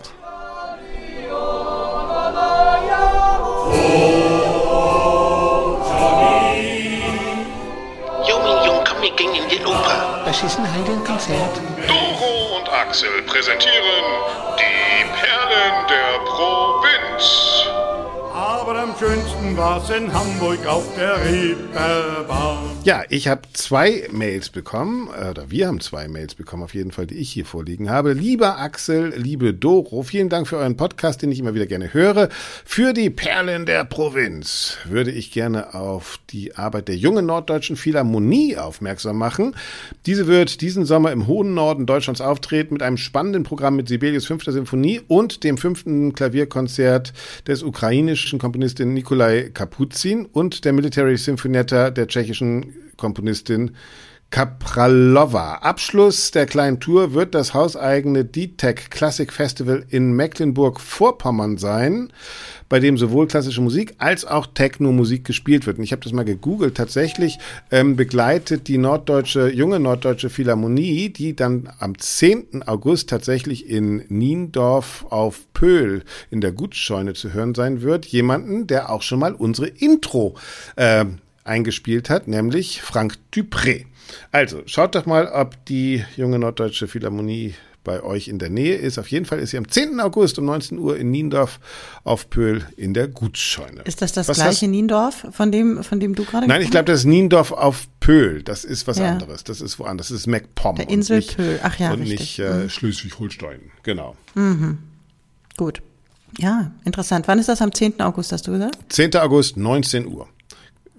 [8.27, 10.23] Junge, Jung, komm, wir gehen in die Oper.
[10.25, 11.61] Was ist denn heute ein Konzert?
[11.87, 14.05] Doro und Axel präsentieren
[14.57, 16.64] die Perlen der Provinz.
[19.57, 22.75] War's in Hamburg auf der Reeperbahn.
[22.83, 27.07] Ja, ich habe zwei Mails bekommen, oder wir haben zwei Mails bekommen, auf jeden Fall,
[27.07, 28.13] die ich hier vorliegen habe.
[28.13, 32.29] Lieber Axel, liebe Doro, vielen Dank für euren Podcast, den ich immer wieder gerne höre.
[32.63, 38.57] Für die Perlen der Provinz würde ich gerne auf die Arbeit der jungen norddeutschen Philharmonie
[38.57, 39.55] aufmerksam machen.
[40.05, 44.25] Diese wird diesen Sommer im hohen Norden Deutschlands auftreten mit einem spannenden Programm mit Sibelius
[44.27, 47.13] fünfter Symphonie und dem fünften Klavierkonzert
[47.47, 53.75] des ukrainischen Komponistin Nikolai Kapuzin und der Military Symphonietta der tschechischen Komponistin
[54.31, 55.59] Kapralova.
[55.59, 62.11] Abschluss der kleinen Tour wird das hauseigene D-Tech Classic Festival in Mecklenburg-Vorpommern sein,
[62.67, 65.77] bei dem sowohl klassische Musik als auch Techno-Musik gespielt wird.
[65.77, 66.75] Und ich habe das mal gegoogelt.
[66.75, 67.38] Tatsächlich
[67.71, 72.63] ähm, begleitet die norddeutsche, junge norddeutsche Philharmonie, die dann am 10.
[72.65, 78.89] August tatsächlich in Niendorf auf Pöhl in der Gutscheune zu hören sein wird, jemanden, der
[78.89, 80.35] auch schon mal unsere Intro
[80.75, 81.05] äh,
[81.45, 83.85] eingespielt hat, nämlich Frank Dupré.
[84.31, 88.97] Also, schaut doch mal, ob die junge Norddeutsche Philharmonie bei euch in der Nähe ist.
[88.97, 89.99] Auf jeden Fall ist sie am 10.
[89.99, 91.59] August um 19 Uhr in Niendorf
[92.03, 93.81] auf Pöhl in der Gutscheune.
[93.83, 96.71] Ist das das Was gleiche hast- Niendorf, von dem, von dem du gerade Nein, ich
[96.71, 98.41] glaube, das ist Niendorf auf Pöhl.
[98.41, 99.11] Das ist was Ja.
[99.11, 99.43] anderes.
[99.43, 100.07] Das ist woanders.
[100.07, 100.77] Das ist MacPom.
[100.77, 101.59] Der Insel nicht, Pöhl.
[101.61, 102.19] Ach ja, Und richtig.
[102.19, 103.59] nicht äh, Schleswig-Holstein.
[103.83, 104.15] Genau.
[104.35, 104.77] hast?
[105.57, 105.81] Gut.
[106.39, 107.27] Ja, interessant.
[107.27, 107.61] Wann ist das?
[107.61, 108.01] Am 10.
[108.01, 108.77] August, hast du gesagt?
[108.89, 109.15] 10.
[109.17, 110.27] August, 19 Uhr.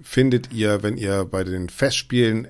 [0.01, 2.47] Findet ihr, wenn ihr bei den Festspielen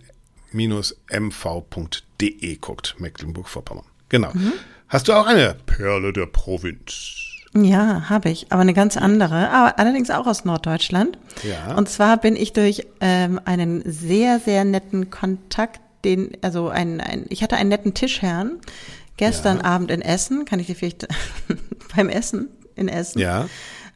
[0.52, 3.86] mv.de guckt, Mecklenburg-Vorpommern.
[4.10, 4.32] Genau.
[4.34, 4.54] Mhm.
[4.88, 7.16] Hast du auch eine Perle der Provinz?
[7.54, 11.18] Ja, habe ich, aber eine ganz andere, aber allerdings auch aus Norddeutschland.
[11.44, 11.76] Ja.
[11.76, 17.26] Und zwar bin ich durch ähm, einen sehr, sehr netten Kontakt, den, also ein, ein,
[17.30, 18.60] ich hatte einen netten Tischherrn
[19.18, 21.08] gestern Abend in Essen, kann ich dir vielleicht
[21.96, 23.48] beim Essen in Essen, Ja.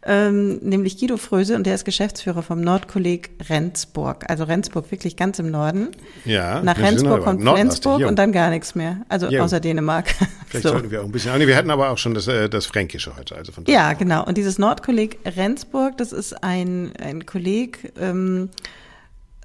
[0.03, 4.25] Ähm, nämlich Guido Fröse und der ist Geschäftsführer vom Nordkolleg Rendsburg.
[4.29, 5.89] Also Rendsburg wirklich ganz im Norden.
[6.25, 6.61] Ja.
[6.63, 7.41] Nach Rendsburg kommt.
[7.41, 9.01] Flensburg und dann gar nichts mehr.
[9.09, 9.43] Also Jo.
[9.43, 10.07] außer Dänemark.
[10.47, 10.69] Vielleicht So.
[10.69, 11.37] sollten wir auch ein bisschen.
[11.37, 13.35] Nee, wir hatten aber auch schon das, äh, das Fränkische heute.
[13.35, 14.25] Also von Ja, genau.
[14.25, 18.49] Und dieses Nordkolleg Rendsburg, das ist ein, ein Kolleg ähm,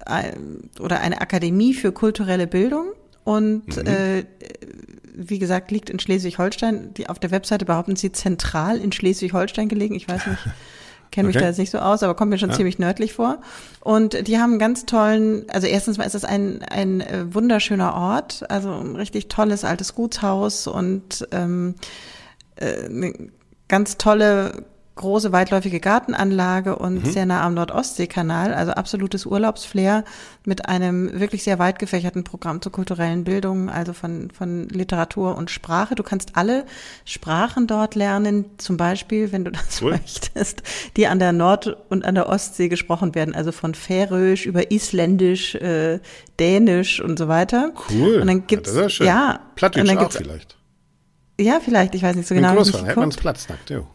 [0.05, 2.93] ein, oder eine Akademie für kulturelle Bildung.
[3.23, 4.23] Und äh,
[5.17, 6.93] wie gesagt, liegt in Schleswig-Holstein.
[6.93, 9.95] Die auf der Webseite behaupten sie zentral in Schleswig-Holstein gelegen.
[9.95, 10.39] Ich weiß nicht,
[11.11, 11.43] kenne mich Okay.
[11.43, 13.39] da jetzt nicht so aus, aber kommt mir schon ziemlich nördlich vor.
[13.81, 17.93] Und die haben einen ganz tollen, also erstens mal ist es ein, ein äh, wunderschöner
[17.95, 21.75] Ort, also ein richtig tolles altes Gutshaus und ähm,
[22.57, 23.13] äh, eine
[23.67, 24.65] ganz tolle
[24.97, 30.03] große weitläufige Gartenanlage und sehr nah am Nordostseekanal, also absolutes Urlaubsflair
[30.45, 35.51] mit einem wirklich sehr weit gefächerten Programm zur kulturellen Bildung, also von, von Literatur und
[35.51, 35.95] Sprache.
[35.95, 36.65] Du kannst alle
[37.05, 39.91] Sprachen dort lernen, zum Beispiel, wenn du das Cool.
[39.91, 40.63] möchtest,
[40.97, 45.55] die an der Nord- und an der Ostsee gesprochen werden, also von Färöisch über Isländisch,
[45.55, 45.99] äh,
[46.39, 47.71] Dänisch und so weiter.
[47.89, 48.21] Cool.
[48.21, 49.07] Und dann gibt's, ja, das ist schön.
[49.07, 50.55] ja, Plattdeutsch auch vielleicht.
[51.39, 52.55] ja, vielleicht, ich weiß nicht so Bin genau.
[52.55, 53.21] Großvater, hätte man geguckt.
[53.21, 53.87] Platz nackt, jo.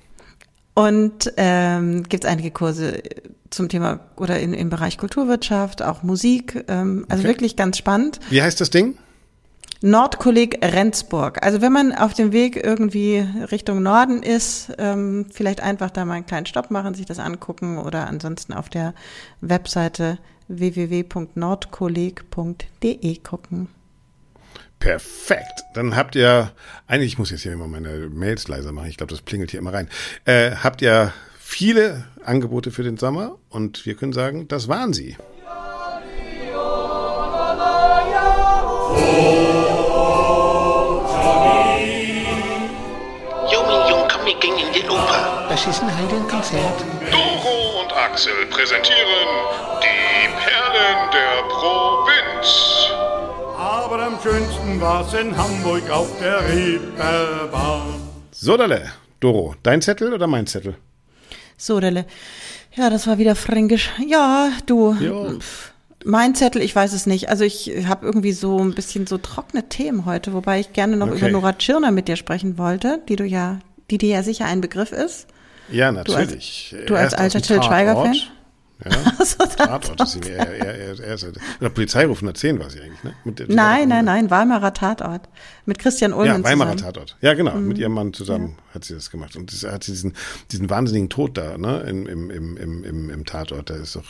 [0.74, 3.02] Und ähm, gibt es einige Kurse
[3.50, 6.64] zum Thema oder in, im Bereich Kulturwirtschaft, auch Musik.
[6.68, 7.28] Ähm, also Okay.
[7.28, 8.18] wirklich ganz spannend.
[8.30, 8.96] Wie heißt das Ding?
[9.84, 11.44] Nordkolleg Rendsburg.
[11.44, 16.14] Also wenn man auf dem Weg irgendwie Richtung Norden ist, ähm, vielleicht einfach da mal
[16.14, 18.94] einen kleinen Stopp machen, sich das angucken oder ansonsten auf der
[19.40, 23.68] Webseite www.nordkolleg.de gucken.
[24.78, 25.62] Perfekt.
[25.74, 26.50] Dann habt ihr,
[26.88, 29.60] eigentlich, ich muss jetzt hier immer meine Mails leiser machen, ich glaube, das plingelt hier
[29.60, 29.88] immer rein.
[30.24, 35.16] Äh, habt ihr viele Angebote für den Sommer und wir können sagen, das waren sie.
[43.52, 45.46] Junge, Jung, komm, wir gehen in die Oper.
[45.48, 46.84] Was ist ein Konzert?
[47.10, 49.28] Doro und Axel präsentieren
[49.80, 52.71] die Perlen der Provinz.
[53.72, 57.94] Aber am schönsten war's in Hamburg auf der Reeperbahn.
[58.30, 58.90] So, Dalle.
[59.18, 60.74] Doro, dein Zettel oder mein Zettel?
[61.56, 62.04] So, Delle.
[62.74, 63.88] Ja, das war wieder fränkisch.
[64.06, 64.92] Ja, du.
[65.00, 65.38] Jo.
[66.04, 67.30] Mein Zettel, ich weiß es nicht.
[67.30, 71.06] Also ich habe irgendwie so ein bisschen so trockene Themen heute, wobei ich gerne noch
[71.08, 71.16] Okay.
[71.18, 73.60] über Nora Tschirner mit dir sprechen wollte, die du ja,
[73.90, 75.28] die dir ja sicher ein Begriff ist.
[75.70, 76.76] Ja, als- natürlich.
[76.86, 78.16] du als Erst aus alter Till Schweiger-Fan?
[78.90, 79.04] Tatort.
[79.04, 79.12] Ja?
[79.18, 80.30] Also, Tatort ist sie.
[80.30, 81.26] Er, er, er, er ist,
[81.60, 83.14] oder Polizeiruf 110 war sie eigentlich, ne?
[83.24, 85.28] Mit Nein, nein, nein, Weimarer Tatort.
[85.66, 86.94] Mit Christian Ullmann Ja, Weimarer zusammen.
[86.94, 87.16] Tatort.
[87.20, 87.54] Ja, genau.
[87.56, 89.36] Mit ihrem Mann zusammen hat sie das gemacht.
[89.36, 90.14] Und das, hat sie diesen,
[90.50, 93.70] diesen wahnsinnigen Tod da, ne, im, im, im, im, im, im Tatort.
[93.70, 94.04] Da ist doch,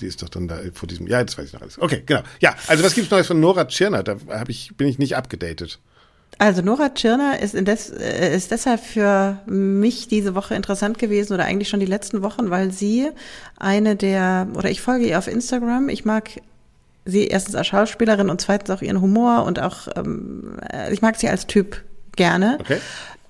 [0.00, 1.80] die ist doch dann da vor diesem, ja, jetzt weiß ich noch alles.
[1.80, 2.22] Okay, genau.
[2.40, 4.02] Ja, also was gibt's Neues von Nora Tschirner?
[4.02, 5.80] Da hab ich, bin ich nicht abgedatet.
[6.38, 11.44] Also Nora Tschirner ist, indes, äh, ist deshalb für mich diese Woche interessant gewesen oder
[11.44, 13.08] eigentlich schon die letzten Wochen, weil sie
[13.56, 16.30] eine der, oder ich folge ihr auf Instagram, ich mag
[17.06, 21.16] sie erstens als Schauspielerin und zweitens auch ihren Humor und auch, ähm, äh, ich mag
[21.16, 21.82] sie als Typ
[22.16, 22.58] gerne.
[22.60, 22.78] Okay.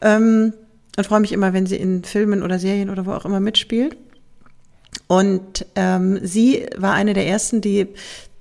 [0.01, 0.53] Ähm,
[0.97, 3.97] und freue mich immer, wenn sie in Filmen oder Serien oder wo auch immer mitspielt.
[5.09, 7.89] Und ähm, sie war eine der ersten, die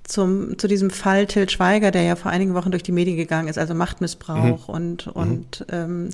[0.06, 3.48] zum, zu diesem Fall Till Schweiger, der ja vor einigen Wochen durch die Medien gegangen
[3.48, 6.10] ist, also Machtmissbrauch und, und ähm,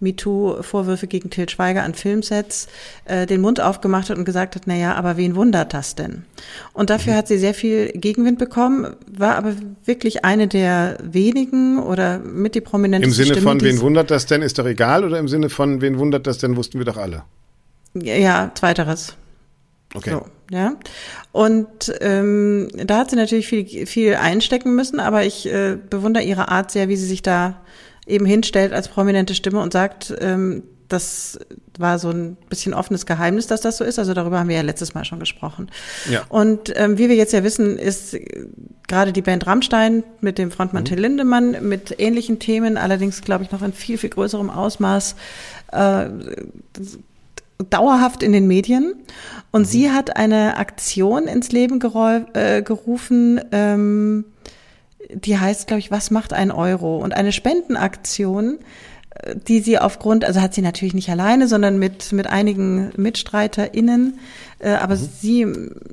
[0.00, 2.68] MeToo-Vorwürfe gegen Till Schweiger an Filmsets,
[3.04, 6.24] äh, den Mund aufgemacht hat und gesagt hat, na ja, aber wen wundert das denn?
[6.72, 12.18] Und dafür hat sie sehr viel Gegenwind bekommen, war aber wirklich eine der wenigen oder
[12.18, 15.04] mit die Im prominenteste Sinne Stimme, von, wen wundert das denn, ist doch egal?
[15.04, 17.22] Oder im Sinne von, wen wundert das denn, wussten wir doch alle?
[17.94, 19.16] Ja, zweiteres.
[19.94, 20.10] Okay.
[20.10, 20.74] So, ja.
[21.32, 26.48] Und ähm, da hat sie natürlich viel, viel einstecken müssen, aber ich äh, bewundere ihre
[26.48, 27.62] Art sehr, wie sie sich da
[28.06, 31.38] eben hinstellt als prominente Stimme und sagt, ähm, das
[31.78, 33.98] war so ein bisschen offenes Geheimnis, dass das so ist.
[33.98, 35.70] Also darüber haben wir ja letztes Mal schon gesprochen.
[36.08, 36.24] Ja.
[36.28, 38.16] Und ähm, wie wir jetzt ja wissen, ist
[38.86, 43.50] gerade die Band Rammstein mit dem Frontmann Till Lindemann mit ähnlichen Themen, allerdings glaube ich
[43.50, 45.16] noch in viel, viel größerem Ausmaß,
[45.72, 46.06] äh,
[47.70, 48.94] dauerhaft in den Medien.
[49.50, 51.80] Und sie hat eine Aktion ins Leben
[52.34, 54.24] äh, gerufen, ähm,
[55.12, 56.98] die heißt, glaube ich, was macht ein Euro?
[56.98, 58.58] Und eine Spendenaktion,
[59.10, 64.18] äh, die sie aufgrund, also hat sie natürlich nicht alleine, sondern mit, mit einigen MitstreiterInnen,
[64.58, 65.46] äh, aber sie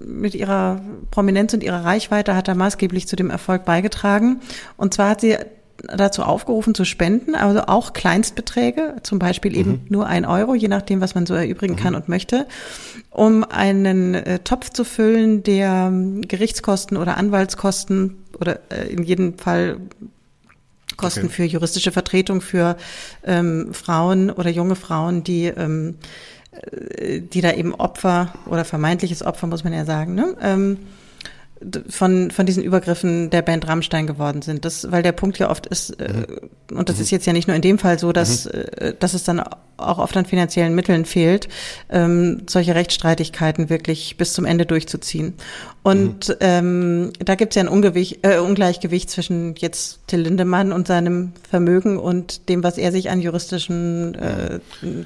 [0.04, 4.42] mit ihrer Prominenz und ihrer Reichweite hat da maßgeblich zu dem Erfolg beigetragen.
[4.78, 5.38] Und zwar hat sie
[5.84, 11.02] dazu aufgerufen zu spenden, also auch Kleinstbeträge, zum Beispiel eben nur ein Euro, je nachdem,
[11.02, 12.48] was man so erübrigen kann und möchte,
[13.10, 19.38] um einen äh, Topf zu füllen, der ähm, Gerichtskosten oder Anwaltskosten oder äh, in jedem
[19.38, 19.78] Fall
[20.96, 21.34] Kosten Okay.
[21.34, 22.78] für juristische Vertretung für
[23.24, 25.96] ähm, Frauen oder junge Frauen, die ähm,
[26.52, 30.36] äh, die da eben Opfer oder vermeintliches Opfer, muss man ja sagen, ne?
[30.42, 30.78] ähm,
[31.90, 34.66] von, von diesen Übergriffen der Band Rammstein geworden sind.
[34.66, 36.26] Das, weil der Punkt ja oft ist, äh,
[36.72, 39.24] und das ist jetzt ja nicht nur in dem Fall so, dass, äh, dass es
[39.24, 39.42] dann
[39.78, 41.48] auch oft an finanziellen Mitteln fehlt,
[41.90, 45.34] ähm, solche Rechtsstreitigkeiten wirklich bis zum Ende durchzuziehen.
[45.82, 50.88] Und ähm, da gibt es ja ein Ungewicht, äh, Ungleichgewicht zwischen jetzt Till Lindemann und
[50.88, 54.60] seinem Vermögen und dem, was er sich an juristischen äh,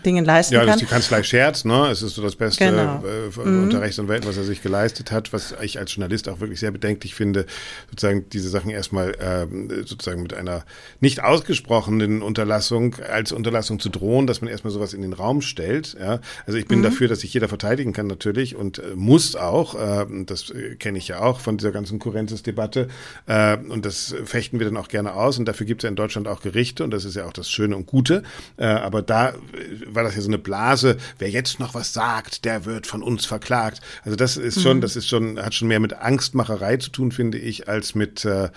[0.05, 0.75] Dingen leisten Ja, das kann.
[0.75, 1.87] ist die Kanzlei Scherz, ne?
[1.89, 3.03] Es ist so das Beste Genau.
[3.03, 6.71] äh, unter Rechtsanwälten, was er sich geleistet hat, was ich als Journalist auch wirklich sehr
[6.71, 7.45] bedenklich finde,
[7.89, 10.65] sozusagen diese Sachen erstmal ähm, sozusagen mit einer
[10.99, 15.97] nicht ausgesprochenen Unterlassung als Unterlassung zu drohen, dass man erstmal sowas in den Raum stellt.
[15.99, 16.19] Ja?
[16.45, 19.75] Also ich bin dafür, dass sich jeder verteidigen kann natürlich und äh, muss auch.
[19.75, 22.87] Äh, das äh, kenne ich ja auch von dieser ganzen Kurrentes-Debatte.
[23.25, 25.37] Äh, und das fechten wir dann auch gerne aus.
[25.37, 27.49] Und dafür gibt es ja in Deutschland auch Gerichte und das ist ja auch das
[27.49, 28.23] Schöne und Gute.
[28.57, 29.35] Äh, aber da äh,
[29.87, 30.97] war das ja so eine Blase.
[31.19, 33.81] Wer jetzt noch was sagt, der wird von uns verklagt.
[34.03, 35.93] Also das ist schon, das ist schon, hat schon mehr mit
[36.37, 38.49] Angstmacherei zu tun, finde ich, als mit äh,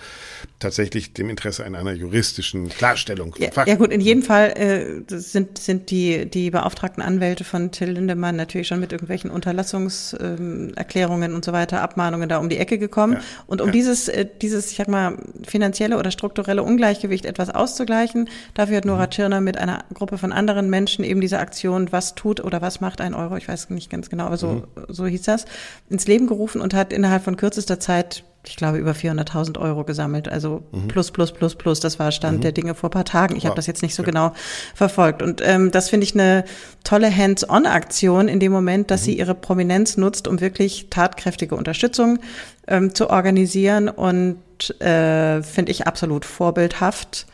[0.59, 3.35] tatsächlich dem Interesse an einer juristischen Klarstellung.
[3.39, 7.91] Ja, ja gut, in jedem Fall äh, sind, sind die, die beauftragten Anwälte von Till
[7.91, 12.77] Lindemann natürlich schon mit irgendwelchen Unterlassungserklärungen ähm, und so weiter, Abmahnungen da um die Ecke
[12.77, 13.13] gekommen.
[13.13, 13.71] Ja, Und um ja.
[13.73, 18.91] dieses, äh, dieses, ich sag mal, finanzielle oder strukturelle Ungleichgewicht etwas auszugleichen, dafür hat Mhm.
[18.91, 22.81] Nora Tschirner mit einer Gruppe von anderen Menschen eben diese Aktion, was tut oder was
[22.81, 24.63] macht ein Euro, ich weiß nicht ganz genau, aber so, Mhm.
[24.89, 25.45] so hieß das,
[25.89, 30.27] ins Leben gerufen und hat innerhalb von kürzester Zeit ich glaube, über 400.000 Euro gesammelt.
[30.27, 31.79] Also plus, plus, plus, plus.
[31.79, 33.35] Das war Stand der Dinge vor ein paar Tagen.
[33.35, 33.49] Ich Wow.
[33.49, 34.33] habe das jetzt nicht so genau
[34.73, 35.21] verfolgt.
[35.21, 36.43] Und ähm, das finde ich eine
[36.83, 42.19] tolle Hands-on-Aktion in dem Moment, dass sie ihre Prominenz nutzt, um wirklich tatkräftige Unterstützung
[42.67, 43.89] ähm, zu organisieren.
[43.89, 44.39] Und
[44.81, 47.27] äh, finde ich absolut vorbildhaft.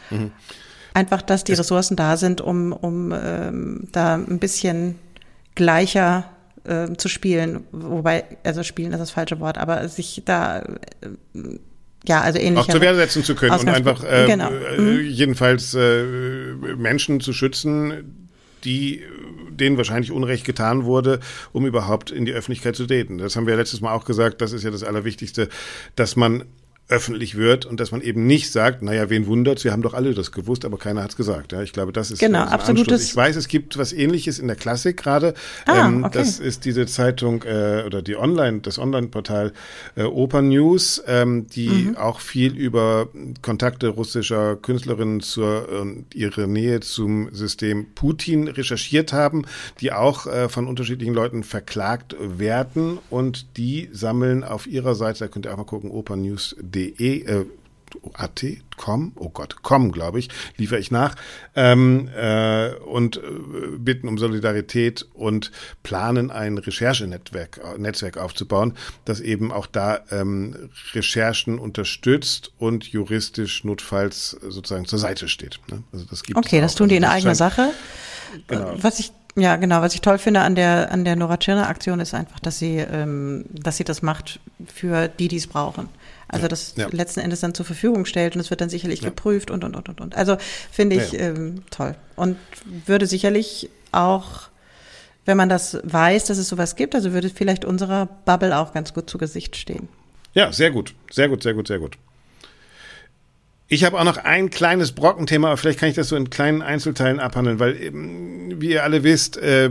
[0.94, 5.00] Einfach, dass die Ressourcen da sind, um, um ähm, da ein bisschen
[5.56, 6.26] gleicher
[6.68, 11.60] ähm, zu spielen, wobei, also spielen ist das falsche Wort, aber sich da, äh,
[12.08, 12.60] ja, also ähnlich.
[12.60, 14.52] auch zur Wehr setzen zu können und einfach äh, Genau.
[14.52, 16.04] äh, jedenfalls äh,
[16.78, 18.28] Menschen zu schützen,
[18.64, 19.04] die
[19.50, 21.20] denen wahrscheinlich Unrecht getan wurde,
[21.52, 23.18] um überhaupt in die Öffentlichkeit zu treten.
[23.18, 25.50] Das haben wir ja letztes Mal auch gesagt, das ist ja das Allerwichtigste,
[25.96, 26.44] dass man
[26.90, 30.14] öffentlich wird und dass man eben nicht sagt, naja, wen wundert's, wir haben doch alle
[30.14, 31.52] das gewusst, aber keiner hat's gesagt.
[31.52, 33.04] Ja, ich glaube, das ist Genau, absolutes-.
[33.04, 35.34] Ich weiß, es gibt was ähnliches in der Klassik gerade.
[35.66, 36.18] Ah, ähm, okay.
[36.18, 39.52] Das ist diese Zeitung äh, oder die Online, das Online-Portal
[39.96, 41.98] äh, Oper News, ähm, die Mhm.
[41.98, 43.10] auch viel über
[43.42, 49.44] Kontakte russischer Künstlerinnen zur und ihre Nähe zum System Putin recherchiert haben,
[49.82, 55.28] die auch äh, von unterschiedlichen Leuten verklagt werden und die sammeln auf ihrer Seite, da
[55.28, 55.92] könnt ihr auch mal gucken,
[56.78, 57.46] opernews.de, äh,
[58.14, 58.44] AT,
[58.76, 61.16] com, oh Gott, com, glaube ich, liefere ich nach,
[61.56, 63.22] ähm, äh, und äh,
[63.78, 65.52] bitten um Solidarität und
[65.84, 68.74] planen ein Recherchenetzwerk äh, Netzwerk aufzubauen,
[69.06, 75.60] das eben auch da ähm, Recherchen unterstützt und juristisch notfalls sozusagen zur Seite steht.
[75.72, 75.84] Ne?
[75.94, 77.70] Also das gibt Okay, das tun die in eigener Sache.
[78.48, 78.76] Genau.
[78.82, 82.00] Was ich ja genau, was ich toll finde an der an der Nora Tschirner Aktion
[82.00, 84.40] ist einfach, dass sie ähm, dass sie das macht
[84.74, 85.90] für die, die es brauchen.
[86.28, 86.88] Also das ja.
[86.92, 89.10] letzten Endes dann zur Verfügung stellt und es wird dann sicherlich Ja.
[89.10, 90.16] geprüft und und und und und.
[90.16, 90.38] Also
[90.72, 91.20] finde ich.
[91.20, 92.38] Ähm, toll und
[92.86, 94.50] würde sicherlich auch
[95.28, 98.94] wenn man das weiß, dass es sowas gibt, also würde vielleicht unserer Bubble auch ganz
[98.94, 99.90] gut zu Gesicht stehen.
[100.34, 101.98] Ja, sehr gut, sehr gut, sehr gut, sehr gut.
[103.70, 106.62] Ich habe auch noch ein kleines Brockenthema, aber vielleicht kann ich das so in kleinen
[106.62, 109.70] Einzelteilen abhandeln, weil, ähm, wie ihr alle wisst, äh,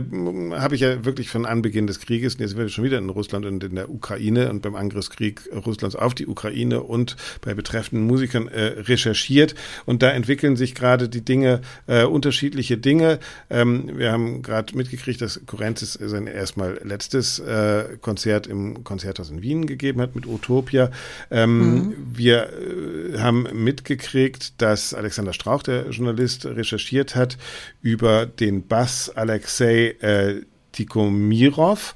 [0.51, 3.47] habe ich ja wirklich von Anbeginn des Krieges, jetzt sind wir schon wieder in Russland
[3.47, 8.47] und in der Ukraine und beim Angriffskrieg Russlands auf die Ukraine und bei betreffenden Musikern
[8.49, 9.55] äh, recherchiert.
[9.87, 13.17] Und da entwickeln sich gerade die Dinge, äh, unterschiedliche Dinge.
[13.49, 19.41] Ähm, wir haben gerade mitgekriegt, dass Kurenzis sein erstmal letztes äh, Konzert im Konzerthaus in
[19.41, 20.91] Wien gegeben hat mit Utopia.
[21.31, 23.47] Ähm, Wir äh, haben
[23.87, 27.37] mitgekriegt, dass Alexander Strauch, der Journalist, recherchiert hat
[27.81, 30.41] über den Bass Alexei äh,
[30.73, 31.95] Tikomirov,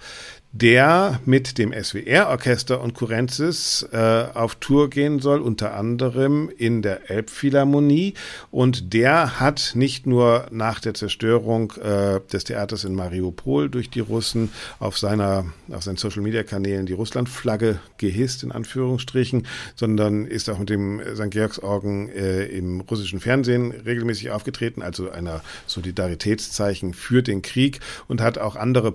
[0.54, 7.10] der mit dem SWR-Orchester und Kurenzis äh, auf Tour gehen soll, unter anderem in der
[7.10, 8.16] Elbphilharmonie.
[8.52, 14.02] Und der hat nicht nur nach der Zerstörung äh, des Theaters in Mariupol durch die
[14.02, 20.70] Russen auf seiner auf seinen Social-Media-Kanälen die Russlandflagge gehisst, in Anführungsstrichen, sondern ist auch mit
[20.70, 21.32] dem St.
[21.32, 27.80] Georgsorgen äh, im russischen Fernsehen regelmäßig aufgetreten, also einer Solidaritätszeichen für den Krieg
[28.10, 28.92] und hat auch andere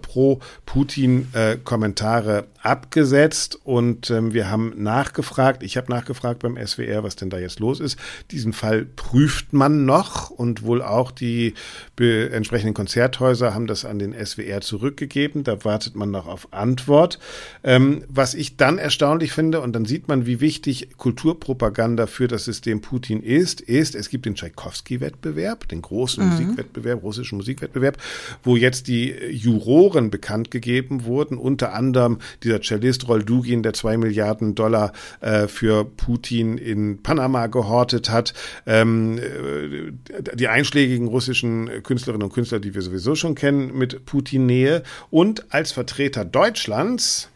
[1.54, 3.58] Pro-Putin-Kommentare abgesetzt.
[3.64, 7.80] Und ähm, wir haben nachgefragt, ich habe nachgefragt beim SWR, was denn da jetzt los
[7.80, 7.98] ist.
[8.30, 11.54] Diesen Fall prüft man noch und wohl auch die
[11.98, 15.44] entsprechenden Konzerthäuser haben das an den SWR zurückgegeben.
[15.44, 17.18] Da wartet man noch auf Antwort.
[17.64, 22.44] Ähm, was ich dann erstaunlich finde, und dann sieht man, wie wichtig Kulturpropaganda für das
[22.44, 27.98] System Putin ist, ist, es gibt den Tschaikowski-Wettbewerb, den großen Musikwettbewerb, russischen Musikwettbewerb,
[28.42, 34.54] wo jetzt die Juroren bekannt gegeben wurden, unter anderem dieser Cellist Roldugin, der zwei Milliarden
[34.54, 38.34] Dollar äh, für Putin in Panama gehortet hat,
[38.66, 39.92] ähm, äh,
[40.34, 45.72] die einschlägigen russischen Künstlerinnen und Künstler, die wir sowieso schon kennen, mit Putin-Nähe und als
[45.72, 47.30] Vertreter Deutschlands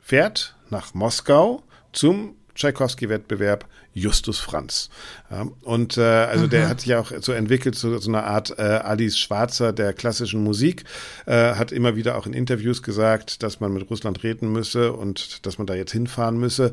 [0.00, 1.62] fährt nach Moskau
[1.92, 4.90] zum Tschaikowski-Wettbewerb Justus Franz.
[5.30, 8.62] Ja, und äh, also der hat sich auch so entwickelt zu so einer Art äh,
[8.62, 10.84] Alice Schwarzer der klassischen Musik,
[11.26, 15.46] äh, hat immer wieder auch in Interviews gesagt, dass man mit Russland reden müsse und
[15.46, 16.72] dass man da jetzt hinfahren müsse.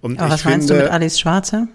[0.00, 1.68] Und Aber was meinst du finde, mit Alice Schwarzer?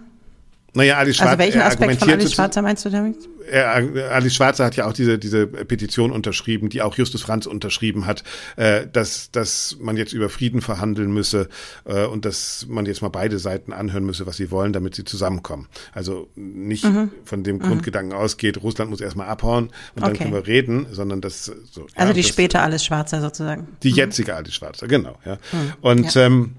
[0.78, 3.17] Naja, Alice Schwarzer Also welchen Aspekt von sozu- Schwarzer meinst du damit?
[3.49, 8.05] er, Alice Schwarzer hat ja auch diese, diese Petition unterschrieben, die auch Justus Franz unterschrieben
[8.05, 8.23] hat,
[8.57, 11.47] äh, dass, dass man jetzt über Frieden verhandeln müsse
[11.86, 15.03] äh, und dass man jetzt mal beide Seiten anhören müsse, was sie wollen, damit sie
[15.05, 15.67] zusammenkommen.
[15.93, 17.11] Also nicht Mhm.
[17.25, 20.23] von dem Grundgedanken ausgeht, Russland muss erstmal abhauen und dann Okay.
[20.23, 21.53] können wir reden, sondern das so.
[21.95, 23.67] Also ja, die das, später Alice Schwarzer sozusagen.
[23.82, 25.17] die jetzige Alice Schwarzer, genau.
[25.25, 25.38] Ja.
[25.82, 26.25] Und Ja.
[26.25, 26.51] ähm,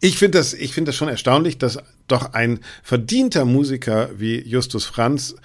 [0.00, 1.78] ich finde das, ich finde das schon erstaunlich, dass
[2.08, 5.36] doch ein verdienter Musiker wie Justus Franz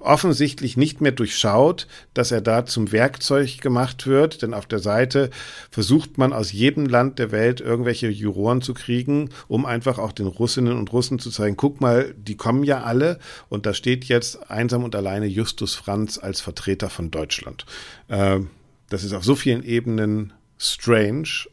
[0.00, 5.30] offensichtlich nicht mehr durchschaut, dass er da zum Werkzeug gemacht wird, denn auf der Seite
[5.70, 10.26] versucht man aus jedem Land der Welt irgendwelche Juroren zu kriegen, um einfach auch den
[10.26, 14.50] Russinnen und Russen zu zeigen, guck mal, die kommen ja alle und da steht jetzt
[14.50, 17.66] einsam und alleine Justus Franz als Vertreter von Deutschland.
[18.08, 18.40] Äh,
[18.88, 21.48] das ist auf so vielen Ebenen strange.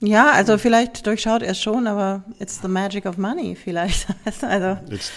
[0.00, 4.06] Ja, also vielleicht durchschaut er es schon, aber it's the magic of money vielleicht.
[4.42, 5.12] Also Jetzt,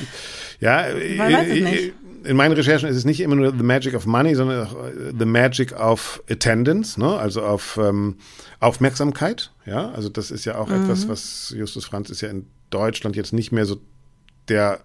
[0.60, 0.86] ja,
[1.18, 1.94] Man weiß es nicht.
[2.24, 5.12] in meinen Recherchen ist es nicht immer nur the magic of money, sondern auch äh,
[5.18, 7.16] the magic of attendance, ne?
[7.18, 8.18] also auf ähm,
[8.60, 9.52] Aufmerksamkeit.
[9.66, 10.84] Ja, also das ist ja auch Mhm.
[10.84, 13.78] etwas, was Justus Franz ist ja in Deutschland jetzt nicht mehr so
[14.48, 14.80] der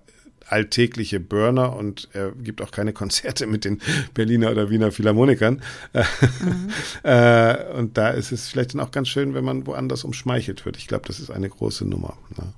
[0.48, 3.80] alltägliche Burner und er gibt auch keine Konzerte mit den
[4.14, 5.62] Berliner oder Wiener Philharmonikern.
[5.92, 6.68] Mhm.
[7.02, 10.76] äh, und da ist es vielleicht dann auch ganz schön, wenn man woanders umschmeichelt wird.
[10.76, 12.16] Ich glaube, das ist eine große Nummer.
[12.36, 12.52] Ne?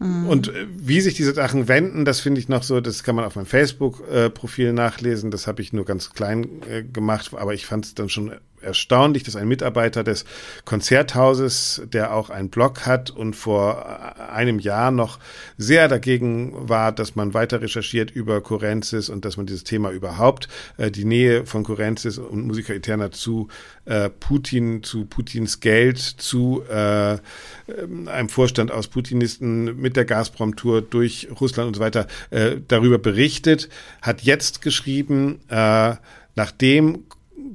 [0.00, 3.26] Und äh, wie sich diese Sachen wenden, das finde ich noch so, das kann man
[3.26, 5.30] auf meinem Facebook-Profil äh, nachlesen.
[5.30, 8.32] Das habe ich nur ganz klein äh, gemacht, aber ich fand es dann schon
[8.62, 10.24] erstaunlich, dass ein Mitarbeiter des
[10.64, 15.18] Konzerthauses, der auch einen Blog hat und vor einem Jahr noch
[15.56, 20.48] sehr dagegen war, dass man weiter recherchiert über Kurenzis und dass man dieses Thema überhaupt,
[20.76, 23.48] äh, die Nähe von Kurenzis und Musiker Eterna zu
[23.84, 30.82] äh, Putin, zu Putins Geld, zu äh, ähm, einem Vorstand aus Putinisten mit der Gazprom-Tour
[30.82, 33.68] durch Russland und so weiter äh, darüber berichtet,
[34.02, 35.94] hat jetzt geschrieben, äh,
[36.34, 37.04] nachdem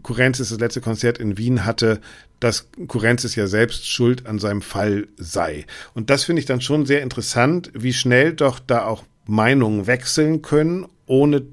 [0.02, 2.00] Kurenzis das letzte Konzert in Wien hatte,
[2.40, 5.66] dass Kurenzis ja selbst schuld an seinem Fall sei.
[5.94, 10.42] Und das finde ich dann schon sehr interessant, wie schnell doch da auch Meinungen wechseln
[10.42, 11.44] können, ohne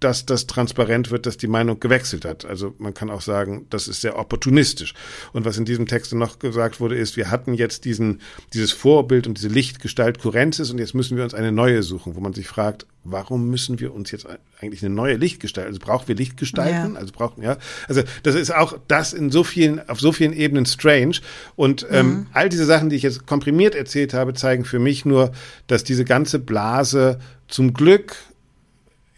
[0.00, 2.44] dass das transparent wird, dass die Meinung gewechselt hat.
[2.44, 4.94] Also man kann auch sagen, das ist sehr opportunistisch.
[5.32, 8.20] Und was in diesem Text noch gesagt wurde, ist, wir hatten jetzt diesen,
[8.54, 12.20] dieses Vorbild und diese Lichtgestalt Kurenzis und jetzt müssen wir uns eine neue suchen, wo
[12.20, 14.26] man sich fragt, warum müssen wir uns jetzt
[14.58, 17.00] eigentlich eine neue Lichtgestalt, also brauchen wir Lichtgestalten, ja.
[17.00, 17.56] also brauchen, ja,
[17.88, 21.16] also das ist auch das in so vielen, auf so vielen Ebenen strange
[21.56, 22.26] und ähm, mhm.
[22.32, 25.32] all diese Sachen, die ich jetzt komprimiert erzählt habe, zeigen für mich nur,
[25.66, 28.16] dass diese ganze Blase zum Glück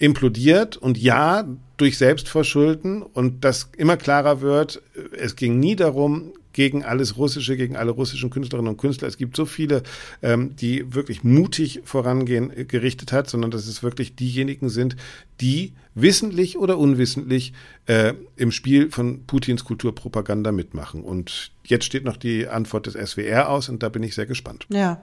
[0.02, 1.46] implodiert und ja,
[1.76, 4.82] durch Selbstverschulden und das immer klarer wird,
[5.16, 9.06] es ging nie darum, gegen alles Russische, gegen alle russischen Künstlerinnen und Künstler.
[9.06, 9.84] Es gibt so viele,
[10.20, 14.96] ähm, die wirklich mutig vorangehen, äh, gerichtet hat, sondern dass es wirklich diejenigen sind,
[15.40, 17.52] die wissentlich oder unwissentlich
[17.86, 21.04] äh, im Spiel von Putins Kulturpropaganda mitmachen.
[21.04, 24.66] Und jetzt steht noch die Antwort des SWR aus und da bin ich sehr gespannt.
[24.68, 25.00] Ja.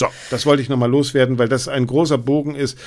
[0.00, 2.78] So, das wollte ich nochmal loswerden, weil das ein großer Bogen ist,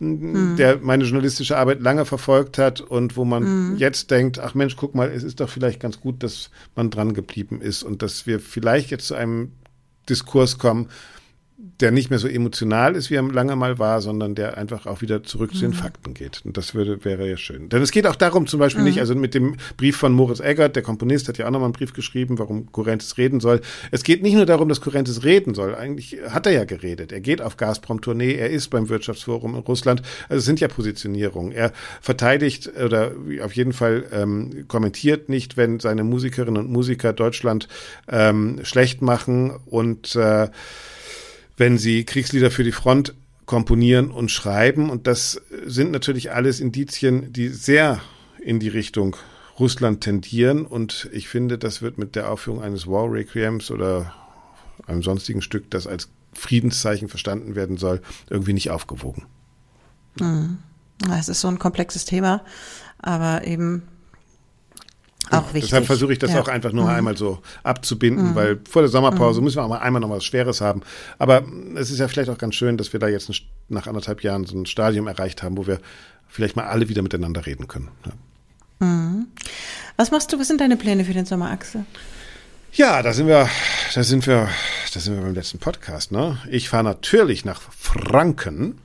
[0.00, 0.56] mhm.
[0.56, 3.76] der meine journalistische Arbeit lange verfolgt hat und wo man mhm.
[3.76, 7.14] jetzt denkt, ach Mensch, guck mal, es ist doch vielleicht ganz gut, dass man dran
[7.14, 9.52] geblieben ist und dass wir vielleicht jetzt zu einem
[10.08, 10.88] Diskurs kommen,
[11.58, 15.00] der nicht mehr so emotional ist, wie er lange mal war, sondern der einfach auch
[15.00, 15.56] wieder zurück mhm.
[15.56, 15.76] zu den mhm.
[15.76, 16.42] Fakten geht.
[16.44, 17.70] Und das würde, wäre ja schön.
[17.70, 18.88] Denn es geht auch darum, zum Beispiel mhm.
[18.88, 21.72] nicht, also mit dem Brief von Moritz Eggert, der Komponist, hat ja auch nochmal einen
[21.72, 23.62] Brief geschrieben, warum Kurrentis reden soll.
[23.90, 25.74] Es geht nicht nur darum, dass Kurrentis reden soll.
[25.74, 27.10] Eigentlich hat er ja geredet.
[27.10, 30.02] Er geht auf Gazprom-Tournee, er ist beim Wirtschaftsforum in Russland.
[30.28, 31.52] Also es sind ja Positionierungen.
[31.52, 37.68] Er verteidigt oder auf jeden Fall ähm, kommentiert nicht, wenn seine Musikerinnen und Musiker Deutschland
[38.08, 40.48] ähm, schlecht machen und äh,
[41.56, 43.14] wenn sie Kriegslieder für die Front
[43.46, 44.90] komponieren und schreiben.
[44.90, 48.00] Und das sind natürlich alles Indizien, die sehr
[48.40, 49.16] in die Richtung
[49.58, 50.66] Russland tendieren.
[50.66, 54.12] Und ich finde, das wird mit der Aufführung eines War Requiems oder
[54.86, 59.24] einem sonstigen Stück, das als Friedenszeichen verstanden werden soll, irgendwie nicht aufgewogen.
[60.18, 60.58] Hm.
[61.18, 62.42] Es ist so ein komplexes Thema,
[62.98, 63.82] aber eben
[65.30, 65.70] auch wichtig.
[65.70, 66.40] Deshalb versuche ich das ja.
[66.40, 66.90] auch einfach nur mhm.
[66.90, 68.34] einmal so abzubinden, mhm.
[68.34, 69.44] weil vor der Sommerpause mhm.
[69.44, 70.82] müssen wir auch mal einmal noch was Schweres haben.
[71.18, 71.42] Aber
[71.74, 73.30] es ist ja vielleicht auch ganz schön, dass wir da jetzt
[73.68, 75.80] nach anderthalb Jahren so ein Stadium erreicht haben, wo wir
[76.28, 77.88] vielleicht mal alle wieder miteinander reden können.
[78.04, 78.86] Ja.
[78.86, 79.26] Mhm.
[79.96, 81.84] Was machst du, was sind deine Pläne für den Sommer, Axel?
[82.72, 83.48] Ja, da sind wir,
[83.94, 84.50] da sind wir,
[84.92, 86.38] da sind wir beim letzten Podcast, ne?
[86.50, 88.78] Ich fahre natürlich nach Franken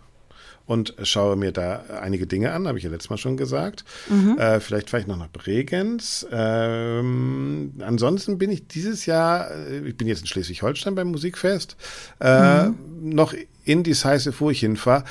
[0.72, 3.84] und schaue mir da einige Dinge an, habe ich ja letztes Mal schon gesagt.
[4.07, 4.38] Mhm.
[4.38, 6.26] Äh, vielleicht fahre ich noch nach Bregenz.
[6.32, 11.76] Ähm, ansonsten bin ich dieses Jahr, äh, ich bin jetzt in Schleswig-Holstein beim Musikfest,
[12.22, 12.76] äh, mhm.
[13.01, 13.34] noch
[13.65, 15.03] indecisive, wo ich hinfahre.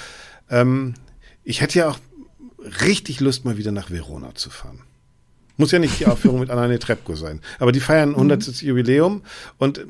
[0.48, 0.94] Ähm,
[1.44, 1.98] ich hätte ja auch
[2.86, 4.80] richtig Lust, mal wieder nach Verona zu fahren.
[5.58, 7.42] Muss ja nicht die Aufführung mit Anna Netrebko sein.
[7.58, 8.46] Aber die feiern 100.
[8.46, 8.66] Mhm.
[8.66, 9.22] Jubiläum
[9.58, 9.84] und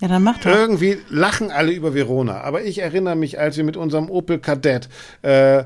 [0.00, 0.50] ja, dann macht doch.
[0.50, 2.42] Irgendwie lachen alle über Verona.
[2.42, 4.88] Aber ich erinnere mich, als wir mit unserem Opel Kadett
[5.22, 5.64] äh, äh,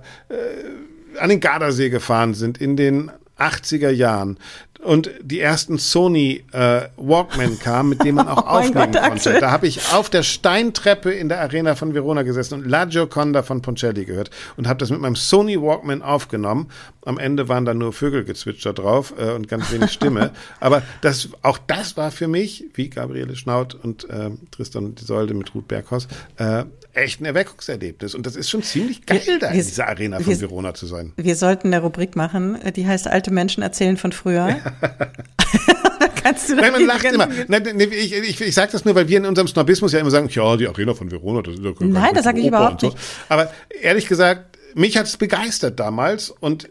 [1.18, 4.38] an den Gardasee gefahren sind in den 80er Jahren
[4.82, 9.38] und die ersten Sony äh, Walkman kamen, mit denen man auch oh aufnehmen Gott, konnte.
[9.40, 13.42] Da habe ich auf der Steintreppe in der Arena von Verona gesessen und La Gioconda
[13.42, 16.68] von Poncelli gehört und habe das mit meinem Sony Walkman aufgenommen.
[17.04, 20.32] Am Ende waren da nur Vögelgezwitscher drauf äh, und ganz wenig Stimme.
[20.60, 25.54] Aber das, auch das war für mich, wie Gabriele Schnaut und äh, Tristan Solde mit
[25.54, 28.14] Ruth Berghaus, äh, echt ein Erweckungserlebnis.
[28.14, 30.86] Und das ist schon ziemlich geil, wir, da in dieser Arena von wir, Verona zu
[30.86, 31.12] sein.
[31.16, 34.56] Wir sollten eine Rubrik machen, die heißt Alte Menschen erzählen von früher.
[36.22, 37.28] kannst du Nein, man lacht immer.
[37.48, 40.28] Nein, ich, ich, ich sage das nur, weil wir in unserem Snobismus ja immer sagen,
[40.30, 42.88] ja, die Arena von Verona, das ist ja Nein, das sage ich überhaupt so.
[42.88, 42.98] nicht.
[43.28, 43.50] Aber
[43.80, 46.68] ehrlich gesagt, mich hat es begeistert damals und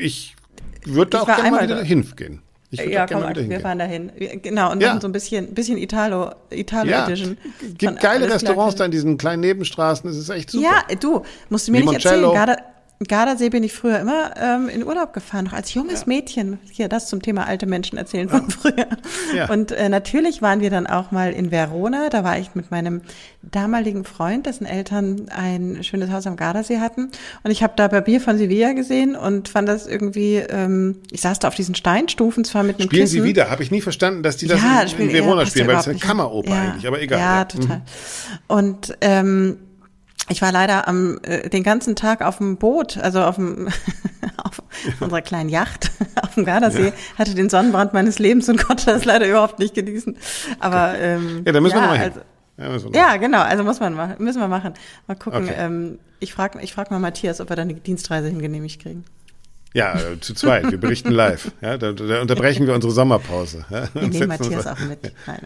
[0.00, 0.34] ich
[0.84, 2.40] würde da auch gerne mal wieder hingehen.
[2.70, 3.60] Ich würd ja, da komm, wir hingehen.
[3.60, 4.10] fahren dahin.
[4.42, 4.88] Genau, und Ja.
[4.88, 7.38] machen so ein bisschen, bisschen Italo, Italo Ja, Edition.
[7.78, 10.64] gibt geile Restaurants da in diesen kleinen Nebenstraßen, das ist echt super.
[10.88, 12.32] Ja, du, musst du mir nicht Limoncello.
[12.32, 12.46] erzählen.
[12.46, 12.62] Garda,
[13.00, 16.58] Gardasee bin ich früher immer ähm, in Urlaub gefahren, noch als junges Mädchen.
[16.70, 18.86] Hier, das zum Thema alte Menschen erzählen von früher.
[19.34, 19.50] Ja.
[19.50, 22.08] Und äh, natürlich waren wir dann auch mal in Verona.
[22.08, 23.02] Da war ich mit meinem
[23.42, 27.10] damaligen Freund, dessen Eltern ein schönes Haus am Gardasee hatten.
[27.42, 31.40] Und ich habe da Barbier von Sevilla gesehen und fand das irgendwie, ähm, ich saß
[31.40, 33.22] da auf diesen Steinstufen, zwar mit einem Spielen Kissen.
[33.22, 33.50] sie wieder?
[33.50, 35.80] Habe ich nie verstanden, dass die das Ja, in, in Verona ja, spielen, ja weil
[35.80, 35.98] es eine.
[35.98, 36.60] Kammeroper ja.
[36.60, 37.18] eigentlich, aber egal.
[37.18, 37.44] Ja, ja.
[37.44, 37.82] total.
[38.46, 39.58] Und ähm,
[40.28, 43.68] ich war leider am äh, den ganzen Tag auf dem Boot, also auf dem
[44.42, 44.62] auf
[45.00, 45.90] unserer kleinen Yacht
[46.22, 50.16] auf dem Gardasee, hatte den Sonnenbrand meines Lebens und konnte das leider überhaupt nicht genießen.
[50.60, 52.12] Aber ähm, Ja, da müssen wir ja, noch mal hin.
[52.12, 52.20] also,
[52.56, 54.74] Ja, wir noch ja, genau, also muss man machen, müssen wir machen.
[55.06, 55.44] Mal gucken.
[55.44, 55.54] Okay.
[55.56, 59.04] Ähm, ich frage ich frag mal Matthias, ob wir da eine Dienstreise hingenehmigt kriegen.
[59.74, 60.70] Ja, zu zweit.
[60.70, 61.50] Wir berichten live.
[61.60, 63.64] Ja, da, da unterbrechen wir unsere Sommerpause.
[63.70, 65.00] Ja, Wir nehmen Matthias auch mit.
[65.26, 65.40] Nein.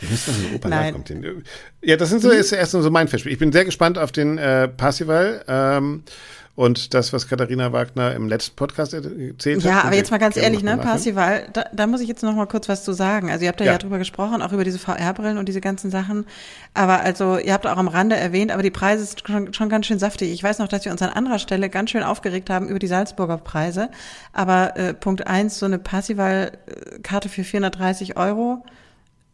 [0.00, 1.04] Ihr müsst noch in Oper Nein.
[1.08, 1.42] live.
[1.82, 3.32] Ja, das sind so ist erst so mein Festspiel.
[3.32, 6.04] Ich bin sehr gespannt auf den äh, Passival ähm,
[6.54, 9.64] und das, was Katharina Wagner im letzten Podcast erzählt hat.
[9.64, 10.76] Ja, aber jetzt mal ganz ehrlich, ne.
[10.76, 13.30] Parsival, da, da muss ich jetzt noch mal kurz was zu sagen.
[13.30, 13.78] Also ihr habt da ja, Ja.
[13.78, 16.26] drüber gesprochen, auch über diese VR-Brillen und diese ganzen Sachen.
[16.74, 19.86] Aber also, ihr habt auch am Rande erwähnt, aber die Preise sind schon, schon ganz
[19.86, 20.30] schön saftig.
[20.30, 22.86] Ich weiß noch, dass wir uns an anderer Stelle ganz schön aufgeregt haben über die
[22.86, 23.88] Salzburger Preise.
[24.34, 28.62] Aber äh, Punkt eins, so eine Parsival-Karte für 430 Euro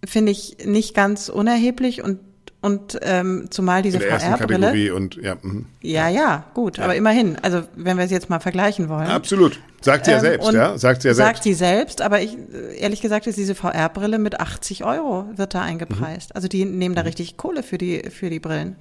[0.04, 2.20] finde ich nicht ganz unerheblich und
[2.61, 4.94] und ähm, zumal diese VR-Brille.
[4.94, 5.66] Und ja, mhm.
[5.80, 7.36] Ja, ja, gut, aber immerhin.
[7.42, 9.06] Also wenn wir es jetzt mal vergleichen wollen.
[9.06, 9.61] absolut.
[9.80, 11.42] Sagt sie ja Ähm, selbst, ja, sagt sie ja Sagt selbst.
[11.44, 12.36] sie selbst, aber ich,
[12.78, 16.34] ehrlich gesagt ist diese VR-Brille mit 80 Euro wird da eingepreist.
[16.34, 16.96] Also die nehmen Mhm.
[16.96, 18.74] da richtig Kohle für die, für die Brillen.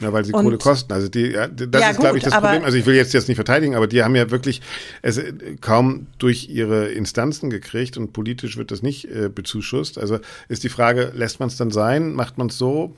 [0.00, 0.92] Ja, weil sie Und- Kohle kosten.
[0.92, 2.64] Also die, ja, das Ja, ist, glaube ich, das aber- Problem.
[2.64, 4.60] Also ich will jetzt jetzt nicht verteidigen, aber die haben ja wirklich
[5.02, 5.20] es
[5.60, 9.98] kaum durch ihre Instanzen gekriegt und politisch wird das nicht äh, bezuschusst.
[9.98, 10.18] Also
[10.48, 12.12] ist die Frage, lässt man es dann sein?
[12.14, 12.94] Macht man es so?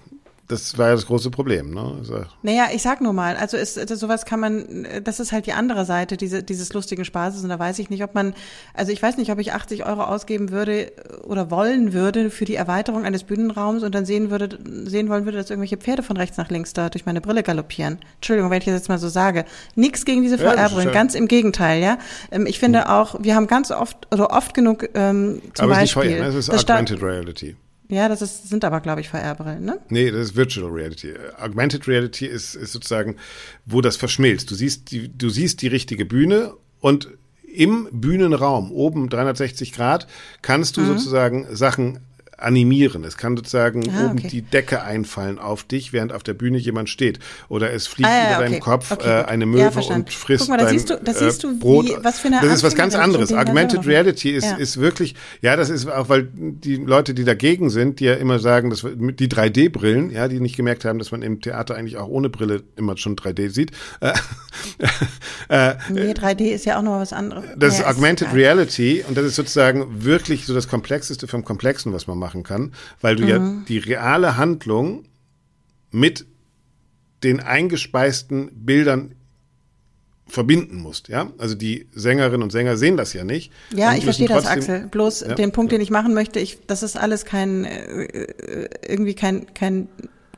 [0.48, 1.74] Das war ja das große Problem.
[1.74, 1.96] Ne?
[1.98, 5.46] Also, Naja, ich sag nur mal, also ist, das- sowas kann man, das ist halt
[5.46, 8.32] die andere Seite diese, dieses lustigen Spaßes und da weiß ich nicht, ob man,
[8.72, 10.92] also ich weiß nicht, ob ich 80 Euro ausgeben würde
[11.24, 15.38] oder wollen würde für die Erweiterung eines Bühnenraums und dann sehen würde, sehen wollen würde,
[15.38, 17.98] dass irgendwelche Pferde von rechts nach links da durch meine Brille galoppieren.
[18.16, 19.44] Entschuldigung, wenn ich das jetzt mal so sage.
[19.74, 21.98] Nix gegen diese VR-Brillen, ja- ganz im Gegenteil, ja.
[22.30, 25.78] Ähm, Ich finde auch, wir haben ganz oft oder oft genug ähm, zum aber es
[25.78, 26.16] ist nicht Beispiel.
[26.18, 26.28] teuer, ne?
[26.28, 27.56] es ist Augmented Reality.
[27.88, 29.78] Ja, das ist, sind aber, glaube ich, VR-Brillen, ne?
[29.88, 31.14] Nee, das ist Virtual Reality.
[31.38, 33.16] Augmented Reality ist, ist sozusagen,
[33.64, 34.50] wo das verschmilzt.
[34.50, 37.08] Du siehst die, du siehst die richtige Bühne und
[37.52, 40.06] im Bühnenraum, oben 360 Grad,
[40.42, 40.86] kannst du Mhm.
[40.86, 42.00] sozusagen Sachen
[42.38, 43.04] animieren.
[43.04, 44.28] Es kann sozusagen Ah, oben okay.
[44.28, 47.18] die Decke einfallen auf dich, während auf der Bühne jemand steht.
[47.48, 48.50] Oder es fliegt Ah, ja, über okay.
[48.52, 50.02] deinen Kopf Okay, äh, eine Ja, Möwe verstanden.
[50.06, 51.98] und frisst Guck mal, dein siehst du- äh, siehst du, wie- Brot.
[52.02, 53.32] was für eine das ist was ganz anderes.
[53.32, 54.56] Augmented Reality ist, Ja.
[54.56, 58.38] ist wirklich, ja, das ist auch, weil die Leute, die dagegen sind, die ja immer
[58.38, 62.08] sagen, dass die 3D-Brillen, ja, die nicht gemerkt haben, dass man im Theater eigentlich auch
[62.08, 63.70] ohne Brille immer schon 3D sieht.
[64.00, 64.12] Äh,
[65.48, 67.44] äh, Nee, 3D ist ja auch noch was anderes.
[67.56, 68.32] das ist Ja, Augmented.
[68.34, 72.72] Reality und das ist sozusagen wirklich so das Komplexeste vom Komplexen, was man machen kann,
[73.00, 73.64] weil du ja Mhm.
[73.68, 75.04] die reale Handlung
[75.90, 76.26] mit
[77.22, 79.14] den eingespeisten Bildern
[80.28, 81.30] verbinden musst, ja?
[81.38, 83.52] Also die Sängerinnen und Sänger sehen das ja nicht.
[83.72, 84.88] Ja, ich verstehe das, Axel.
[84.88, 88.28] Bloß Ja, den Punkt, den ich machen möchte, ich, das ist alles kein, äh,
[88.86, 89.88] irgendwie kein, kein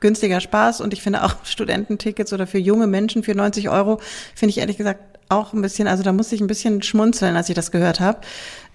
[0.01, 3.99] günstiger Spaß und ich finde auch Studententickets oder für junge Menschen für 90 Euro
[4.35, 7.49] finde ich ehrlich gesagt auch ein bisschen, also da musste ich ein bisschen schmunzeln, als
[7.49, 8.19] ich das gehört habe.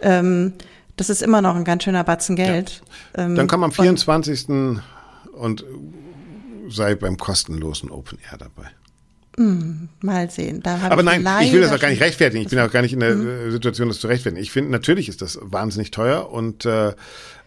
[0.02, 0.54] Ähm,
[0.96, 2.82] das ist immer noch ein ganz schöner Batzen Geld.
[3.16, 4.80] Ähm, Dann komm am und- 24.
[5.34, 5.66] und
[6.70, 8.70] sei beim kostenlosen Open Air dabei.
[10.02, 10.62] Mal sehen.
[10.64, 12.44] Aber ich nein, ich leider will das auch gar nicht rechtfertigen.
[12.44, 13.28] Ich bin auch gar nicht in der Mhm.
[13.48, 14.40] äh, Situation, das zu rechtfertigen.
[14.44, 16.94] Ich finde, natürlich ist das wahnsinnig teuer und äh,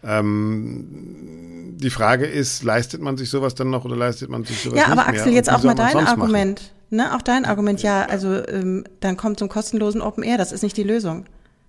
[0.02, 4.78] ähm, die Frage ist, leistet man sich sowas dann noch oder leistet man sich sowas
[4.78, 5.08] Ja, nicht aber mehr?
[5.20, 6.06] Axel, Und jetzt auch mal dein machen?
[6.08, 6.72] Argument.
[6.90, 10.62] Ne, auch dein Argument, ja, also ähm, dann kommt zum kostenlosen Open Air, das ist
[10.62, 11.24] nicht die Lösung.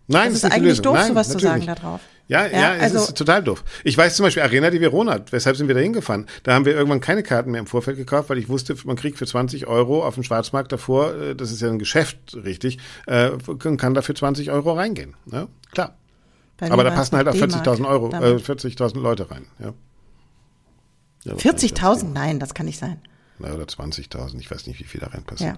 [0.08, 0.84] Nein, Das das ist eigentlich Lösung.
[0.84, 1.70] doof, Nein, sowas zu natürlich sagen nicht.
[1.70, 2.02] da drauf.
[2.30, 3.64] Ja, ja, Ja, es also- ist total doof.
[3.84, 6.26] Ich weiß zum Beispiel Arena di Verona, weshalb sind wir da hingefahren?
[6.44, 9.18] Da haben wir irgendwann keine Karten mehr im Vorfeld gekauft, weil ich wusste, man kriegt
[9.18, 13.32] für 20 Euro auf dem Schwarzmarkt davor, äh, das ist ja ein Geschäft, richtig, äh,
[13.78, 15.16] kann dafür 20 Euro reingehen.
[15.32, 15.96] Ja, klar.
[16.60, 18.44] Aber da passen halt auch 40.000 D-Mark Euro, äh, damals.
[18.44, 19.46] 40.000 Leute rein.
[19.60, 19.74] Ja.
[21.24, 22.14] Ja, wahrscheinlich 40.000?
[22.14, 23.00] Nein, das kann nicht sein.
[23.40, 25.46] Na, oder 20.000, ich weiß nicht, wie viel da reinpassen.
[25.46, 25.58] Ja,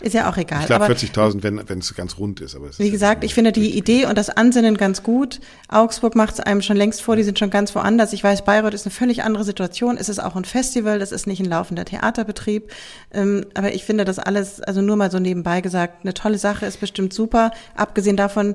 [0.00, 0.60] ist ja auch egal.
[0.60, 2.54] Ich glaube aber 40.000, wenn wenn es ganz rund ist.
[2.54, 5.40] Aber es wie gesagt, ich finde die Idee und das Ansinnen ganz gut.
[5.68, 8.12] Augsburg macht es einem schon längst vor, die sind schon ganz woanders.
[8.12, 9.96] Ich weiß, Bayreuth ist eine völlig andere Situation.
[9.96, 12.70] Es ist auch ein Festival, das ist nicht ein laufender Theaterbetrieb.
[13.12, 16.66] Ähm, aber ich finde das alles, also nur mal so nebenbei gesagt, eine tolle Sache,
[16.66, 17.50] ist bestimmt super.
[17.74, 18.54] Abgesehen davon,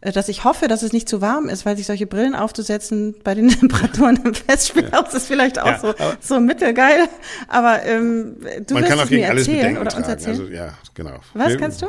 [0.00, 3.34] dass ich hoffe, dass es nicht zu warm ist, weil sich solche Brillen aufzusetzen bei
[3.34, 7.08] den Temperaturen im Festspielhaus ist vielleicht auch Ja, so, so mittelgeil.
[7.48, 8.36] Aber ähm,
[8.66, 10.08] du man kann auch gegen alles erzählen Bedenken oder uns tragen.
[10.10, 10.40] erzählen.
[10.40, 11.18] Also ja, genau.
[11.34, 11.86] Was Wir- kannst du?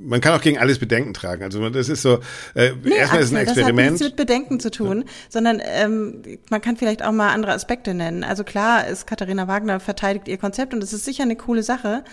[0.00, 1.42] Man kann auch gegen alles Bedenken tragen.
[1.42, 2.20] Also das ist so.
[2.54, 3.90] Äh, Nee, erstmal ist ein Axel, Das hat Experiment.
[3.92, 8.22] nichts mit Bedenken zu tun, sondern ähm, man kann vielleicht auch mal andere Aspekte nennen.
[8.22, 12.04] Also klar ist Katharina Wagner verteidigt ihr Konzept und es ist sicher eine coole Sache,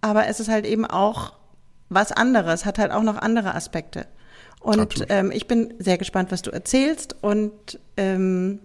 [0.00, 1.34] aber es ist halt eben auch
[1.90, 4.06] was anderes, hat halt auch noch andere Aspekte.
[4.66, 8.58] Und ähm, ich bin sehr gespannt, was du erzählst und ähm,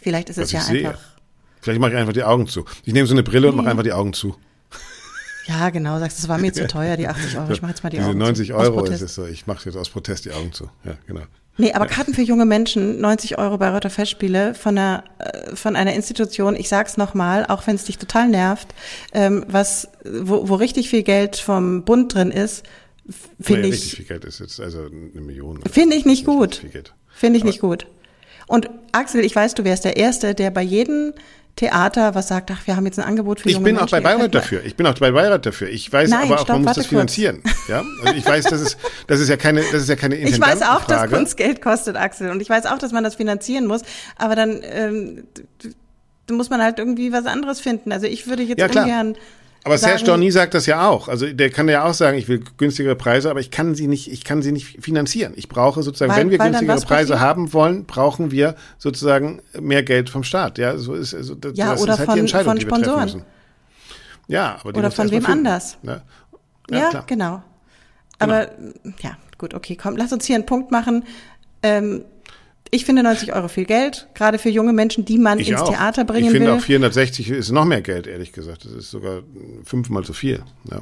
[0.00, 0.88] vielleicht ist es was ja ich sehe.
[0.88, 1.00] einfach.
[1.60, 2.64] Vielleicht mache ich einfach die Augen zu.
[2.84, 4.34] Ich nehme so eine Brille und mache einfach die Augen zu.
[5.46, 7.52] Ja, genau, sagst, es war mir zu teuer, die 80 Euro.
[7.52, 8.54] Ich mache jetzt mal die Diese Augen 90 zu.
[8.54, 9.26] Euro ist es so.
[9.26, 10.68] Ich mache jetzt aus Protest die Augen zu.
[10.84, 11.22] Ja, genau.
[11.58, 15.76] Nee, aber Karten für junge Menschen, 90 Euro bei Rotter Festspiele von einer, äh, von
[15.76, 18.68] einer Institution, ich sag's nochmal, auch wenn es dich total nervt,
[19.12, 22.64] ähm, was, wo, wo richtig viel Geld vom Bund drin ist,
[23.40, 25.60] finde Naja, richtig ich, viel Geld ist jetzt also eine Million.
[25.70, 26.62] finde ich nicht gut.
[27.14, 27.86] Finde ich nicht gut.
[28.46, 31.12] Und Axel, ich weiß, du wärst der Erste, der bei jedem
[31.56, 33.86] Theater was sagt, ach, wir haben jetzt ein Angebot für Ich junge bin Menschen.
[33.86, 34.64] auch bei Bayreuth dafür.
[34.64, 35.68] Ich bin auch bei Bayreuth dafür.
[35.68, 36.88] Ich weiß Nein, aber auch, stopp, man muss das kurz.
[36.88, 37.42] finanzieren.
[37.68, 40.40] Ja, also ich weiß, das ist das ist ja keine das ist ja keine Ich
[40.40, 41.16] weiß auch, dass Intendantenfrage.
[41.16, 42.30] Kunst Geld kostet, Axel.
[42.30, 43.82] Und ich weiß auch, dass man das finanzieren muss.
[44.16, 45.24] Aber dann ähm,
[46.30, 47.92] muss man halt irgendwie was anderes finden.
[47.92, 49.16] Also ich würde jetzt Ja, ungern.
[49.64, 51.08] Aber Serge sagen- Dorny sagt das ja auch.
[51.08, 54.10] Also der kann ja auch sagen, ich will günstigere Preise, aber ich kann sie nicht,
[54.10, 55.34] ich kann sie nicht finanzieren.
[55.36, 57.20] Ich brauche sozusagen, Weil- wenn wir günstigere Preise passiert?
[57.20, 60.58] haben wollen, brauchen wir sozusagen mehr Geld vom Staat.
[60.58, 62.64] Ja, so ist also das, Ja, das oder ist halt von- die Entscheidung, von die
[62.66, 63.24] wir Sponsoren.
[64.28, 65.46] Ja, aber die Oder von wem finden.
[65.46, 65.78] anders.
[65.82, 66.02] Ja,
[66.70, 67.42] Ja, ja genau.
[68.18, 68.48] Aber
[69.00, 71.04] ja, gut, okay, komm, lass uns hier einen Punkt machen.
[71.62, 72.04] Ähm,
[72.74, 75.68] ich finde 90 Euro viel Geld, gerade für junge Menschen, die man Ich ins auch.
[75.68, 76.54] Theater bringen ich finde will.
[76.58, 78.64] auch 460 ist noch mehr Geld, ehrlich gesagt.
[78.64, 79.22] Das ist sogar
[79.62, 80.42] fünfmal so viel.
[80.70, 80.80] Ja.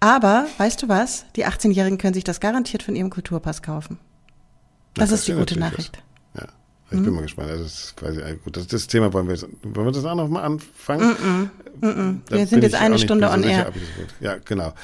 [0.00, 1.26] Aber, weißt du was?
[1.36, 3.98] Die 18-Jährigen können sich das garantiert von ihrem Kulturpass kaufen.
[4.94, 6.02] Das Ja, ist die gute Nachricht.
[6.36, 6.46] Ja,
[6.90, 7.50] ich bin mal gespannt.
[7.50, 8.56] Das ist quasi gut.
[8.56, 11.50] Das, das Thema wollen wir jetzt, wollen wir das auch noch mal anfangen?
[12.28, 13.72] Da Wir sind jetzt eine Stunde on air.
[14.20, 14.74] Ja, genau.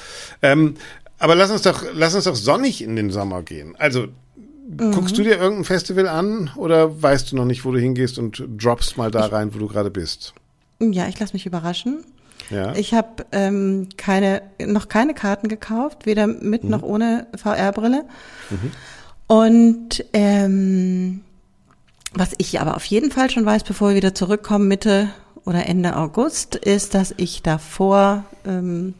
[0.41, 0.75] Ähm,
[1.19, 3.75] aber lass uns doch, lass uns doch sonnig in den Sommer gehen.
[3.77, 4.07] Also
[4.69, 4.91] Mhm.
[4.91, 8.43] guckst du dir irgendein Festival an oder weißt du noch nicht, wo du hingehst und
[8.57, 10.33] droppst mal da rein, wo du gerade bist?
[10.79, 12.03] Ja, ich lasse mich überraschen.
[12.49, 12.73] Ja.
[12.75, 16.69] Ich habe ähm, keine, noch keine Karten gekauft, weder mit Mhm.
[16.69, 18.05] noch ohne VR-Brille.
[19.27, 21.21] Und ähm,
[22.13, 25.09] was ich aber auf jeden Fall schon weiß, bevor wir wieder zurückkommen, Mitte
[25.45, 28.93] oder Ende August, ist, dass ich davor ähm,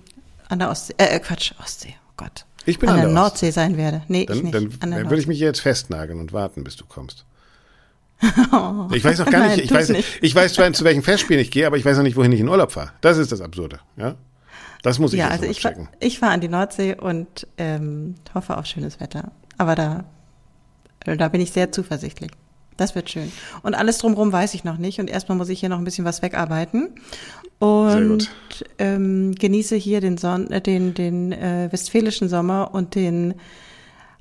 [0.49, 2.45] an der Ostsee, äh, Quatsch, Ostsee, oh Gott.
[2.67, 4.03] Ich bin an an der der Nordsee sein werde.
[4.07, 4.53] Nee, ich dann, nicht.
[4.83, 7.25] dann, dann würde ich mich jetzt festnageln und warten, bis du kommst.
[8.93, 10.19] Ich weiß noch gar Nein, nicht, ich tu's weiß, nicht.
[10.21, 12.39] ich weiß zwar, zu welchen Festspielen ich gehe, aber ich weiß noch nicht, wohin ich
[12.39, 12.91] in Urlaub fahre.
[13.01, 14.15] Das ist das Absurde, ja?
[14.81, 18.15] Das muss ich ja, jetzt also ich, fahr- ich fahre an die Nordsee und ähm,
[18.33, 19.31] hoffe auf schönes Wetter.
[19.57, 20.03] Aber da,
[21.05, 22.31] da bin ich sehr zuversichtlich.
[22.75, 23.31] Das wird schön.
[23.63, 24.99] Und alles drumherum weiß ich noch nicht.
[24.99, 26.89] Und erstmal muss ich hier noch ein bisschen was wegarbeiten.
[27.59, 28.29] Und
[28.77, 33.33] ähm, genieße hier den, Son äh, den, den äh, westfälischen Sommer und den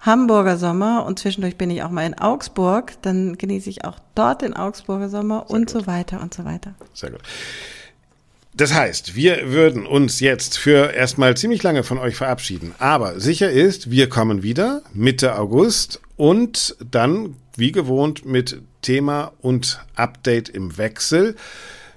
[0.01, 1.05] Hamburger Sommer.
[1.05, 2.93] Und zwischendurch bin ich auch mal in Augsburg.
[3.03, 6.74] Dann genieße ich auch dort den Augsburger Sommer und so weiter und so weiter.
[6.95, 7.20] Sehr gut.
[8.55, 12.74] Das heißt, wir würden uns jetzt für erstmal ziemlich lange von euch verabschieden.
[12.78, 19.84] Aber sicher ist, wir kommen wieder Mitte August und dann, wie gewohnt, mit Thema und
[19.95, 21.37] Update im Wechsel.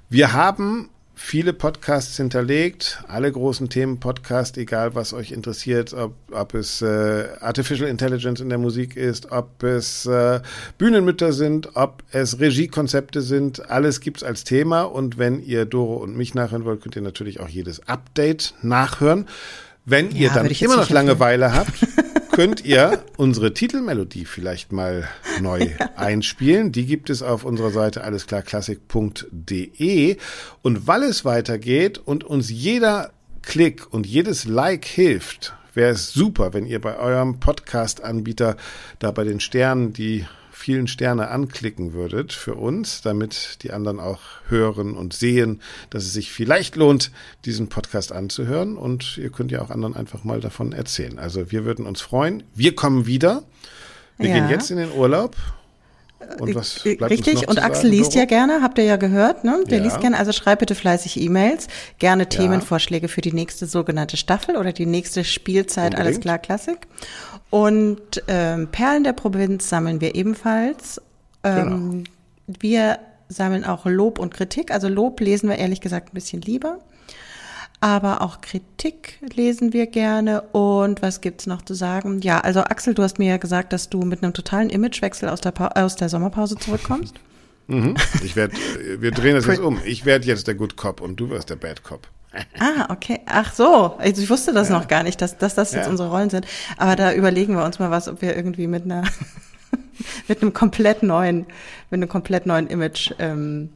[0.10, 0.90] Wir haben
[1.22, 7.28] viele Podcasts hinterlegt, alle großen Themen Podcast, egal was euch interessiert, ob, ob es äh,
[7.42, 10.40] Artificial Intelligence in der Musik ist, ob es äh,
[10.78, 16.16] Bühnenmütter sind, ob es Regiekonzepte sind, alles gibt's als Thema und wenn ihr Doro und
[16.16, 19.28] mich nachhören wollt, könnt ihr natürlich auch jedes Update nachhören.
[19.86, 20.90] Wenn ihr Ja, dann ich jetzt immer noch.
[20.90, 21.74] Langeweile habt,
[22.32, 25.08] könnt ihr unsere Titelmelodie vielleicht mal
[25.42, 26.72] neu einspielen.
[26.72, 30.18] Die gibt es auf unserer Seite allesklarklassik.de.
[30.62, 33.12] Und weil es weitergeht und uns jeder
[33.42, 38.58] Klick und jedes Like hilft, wäre es super, wenn ihr bei eurem Podcast-Anbieter
[39.00, 40.26] da bei den Sternen die
[40.70, 46.14] vielen Sterne anklicken würdet für uns, damit die anderen auch hören und sehen, dass es
[46.14, 47.10] sich vielleicht lohnt,
[47.46, 48.78] diesen Podcast anzuhören.
[48.78, 51.18] Und ihr könnt ja auch anderen einfach mal davon erzählen.
[51.18, 52.44] Also wir würden uns freuen.
[52.54, 53.42] Wir kommen wieder.
[54.20, 54.36] Wir Ja.
[54.36, 55.36] gehen jetzt in den Urlaub.
[56.40, 58.20] Und was Äh, bleibt Richtig, und Axel sagen, liest Doro?
[58.20, 59.64] ja gerne, habt ihr ja gehört, ne?
[59.70, 59.84] Der Ja.
[59.86, 61.68] liest gerne, also schreibt bitte fleißig E-Mails,
[61.98, 66.22] gerne Themenvorschläge für die nächste sogenannte Staffel oder die nächste Spielzeit, alles Unbedingt.
[66.24, 66.88] klar, Klassik.
[67.50, 71.02] Und ähm, Perlen der Provinz sammeln wir ebenfalls.
[71.44, 72.04] Ähm,
[72.48, 73.00] Wir
[73.30, 74.72] sammeln auch Lob und Kritik.
[74.72, 76.80] Also Lob lesen wir ehrlich gesagt ein bisschen lieber.
[77.82, 80.42] Aber auch Kritik lesen wir gerne.
[80.42, 82.22] Und was gibt's noch zu sagen?
[82.22, 85.42] Ja, also Axel, du hast mir ja gesagt, dass du mit einem totalen Imagewechsel aus
[85.42, 87.16] der, pa aus der Sommerpause zurückkommst.
[87.68, 87.96] Mhm.
[88.24, 88.56] Ich werde,
[89.00, 89.80] wir drehen das jetzt um.
[89.86, 92.08] Ich werde jetzt der Good Cop und du wirst der Bad Cop.
[92.60, 93.20] Ah, okay.
[93.26, 93.96] Ach so.
[93.98, 94.78] Also ich wusste das ja.
[94.78, 95.90] noch gar nicht, dass, dass das jetzt ja.
[95.90, 96.46] unsere Rollen sind.
[96.78, 99.04] Aber da überlegen wir uns mal was, ob wir irgendwie mit einer
[100.28, 101.46] mit einem komplett neuen,
[101.90, 103.70] mit einem komplett neuen Image ähm,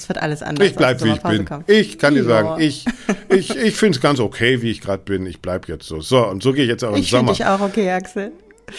[0.00, 0.66] es wird alles anders.
[0.66, 1.44] Ich bleib, wie ich bin.
[1.44, 1.68] Kommt.
[1.68, 2.86] Ich kann dir sagen, ich,
[3.28, 5.26] ich, ich finde es ganz okay, wie ich gerade bin.
[5.26, 6.00] Ich bleib jetzt so.
[6.00, 7.32] So, und so gehe ich jetzt auch im ich Sommer.
[7.32, 8.32] Ich finde dich auch okay, Axel.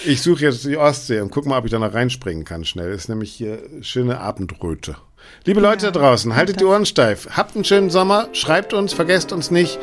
[0.05, 2.91] Ich suche jetzt die Ostsee und guck mal, ob ich da noch reinspringen kann schnell.
[2.91, 4.95] Ist nämlich hier schöne Abendröte.
[5.45, 7.27] Liebe Leute ja, da draußen, haltet die Ohren steif.
[7.31, 9.77] Habt einen schönen Sommer, schreibt uns, vergesst uns nicht.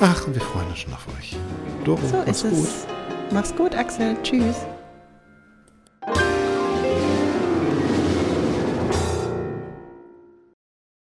[0.00, 1.36] Ach, und wir freuen uns schon auf euch.
[1.84, 2.68] Doro, so mach's gut.
[3.30, 4.16] Mach's gut, Axel.
[4.22, 4.56] Tschüss.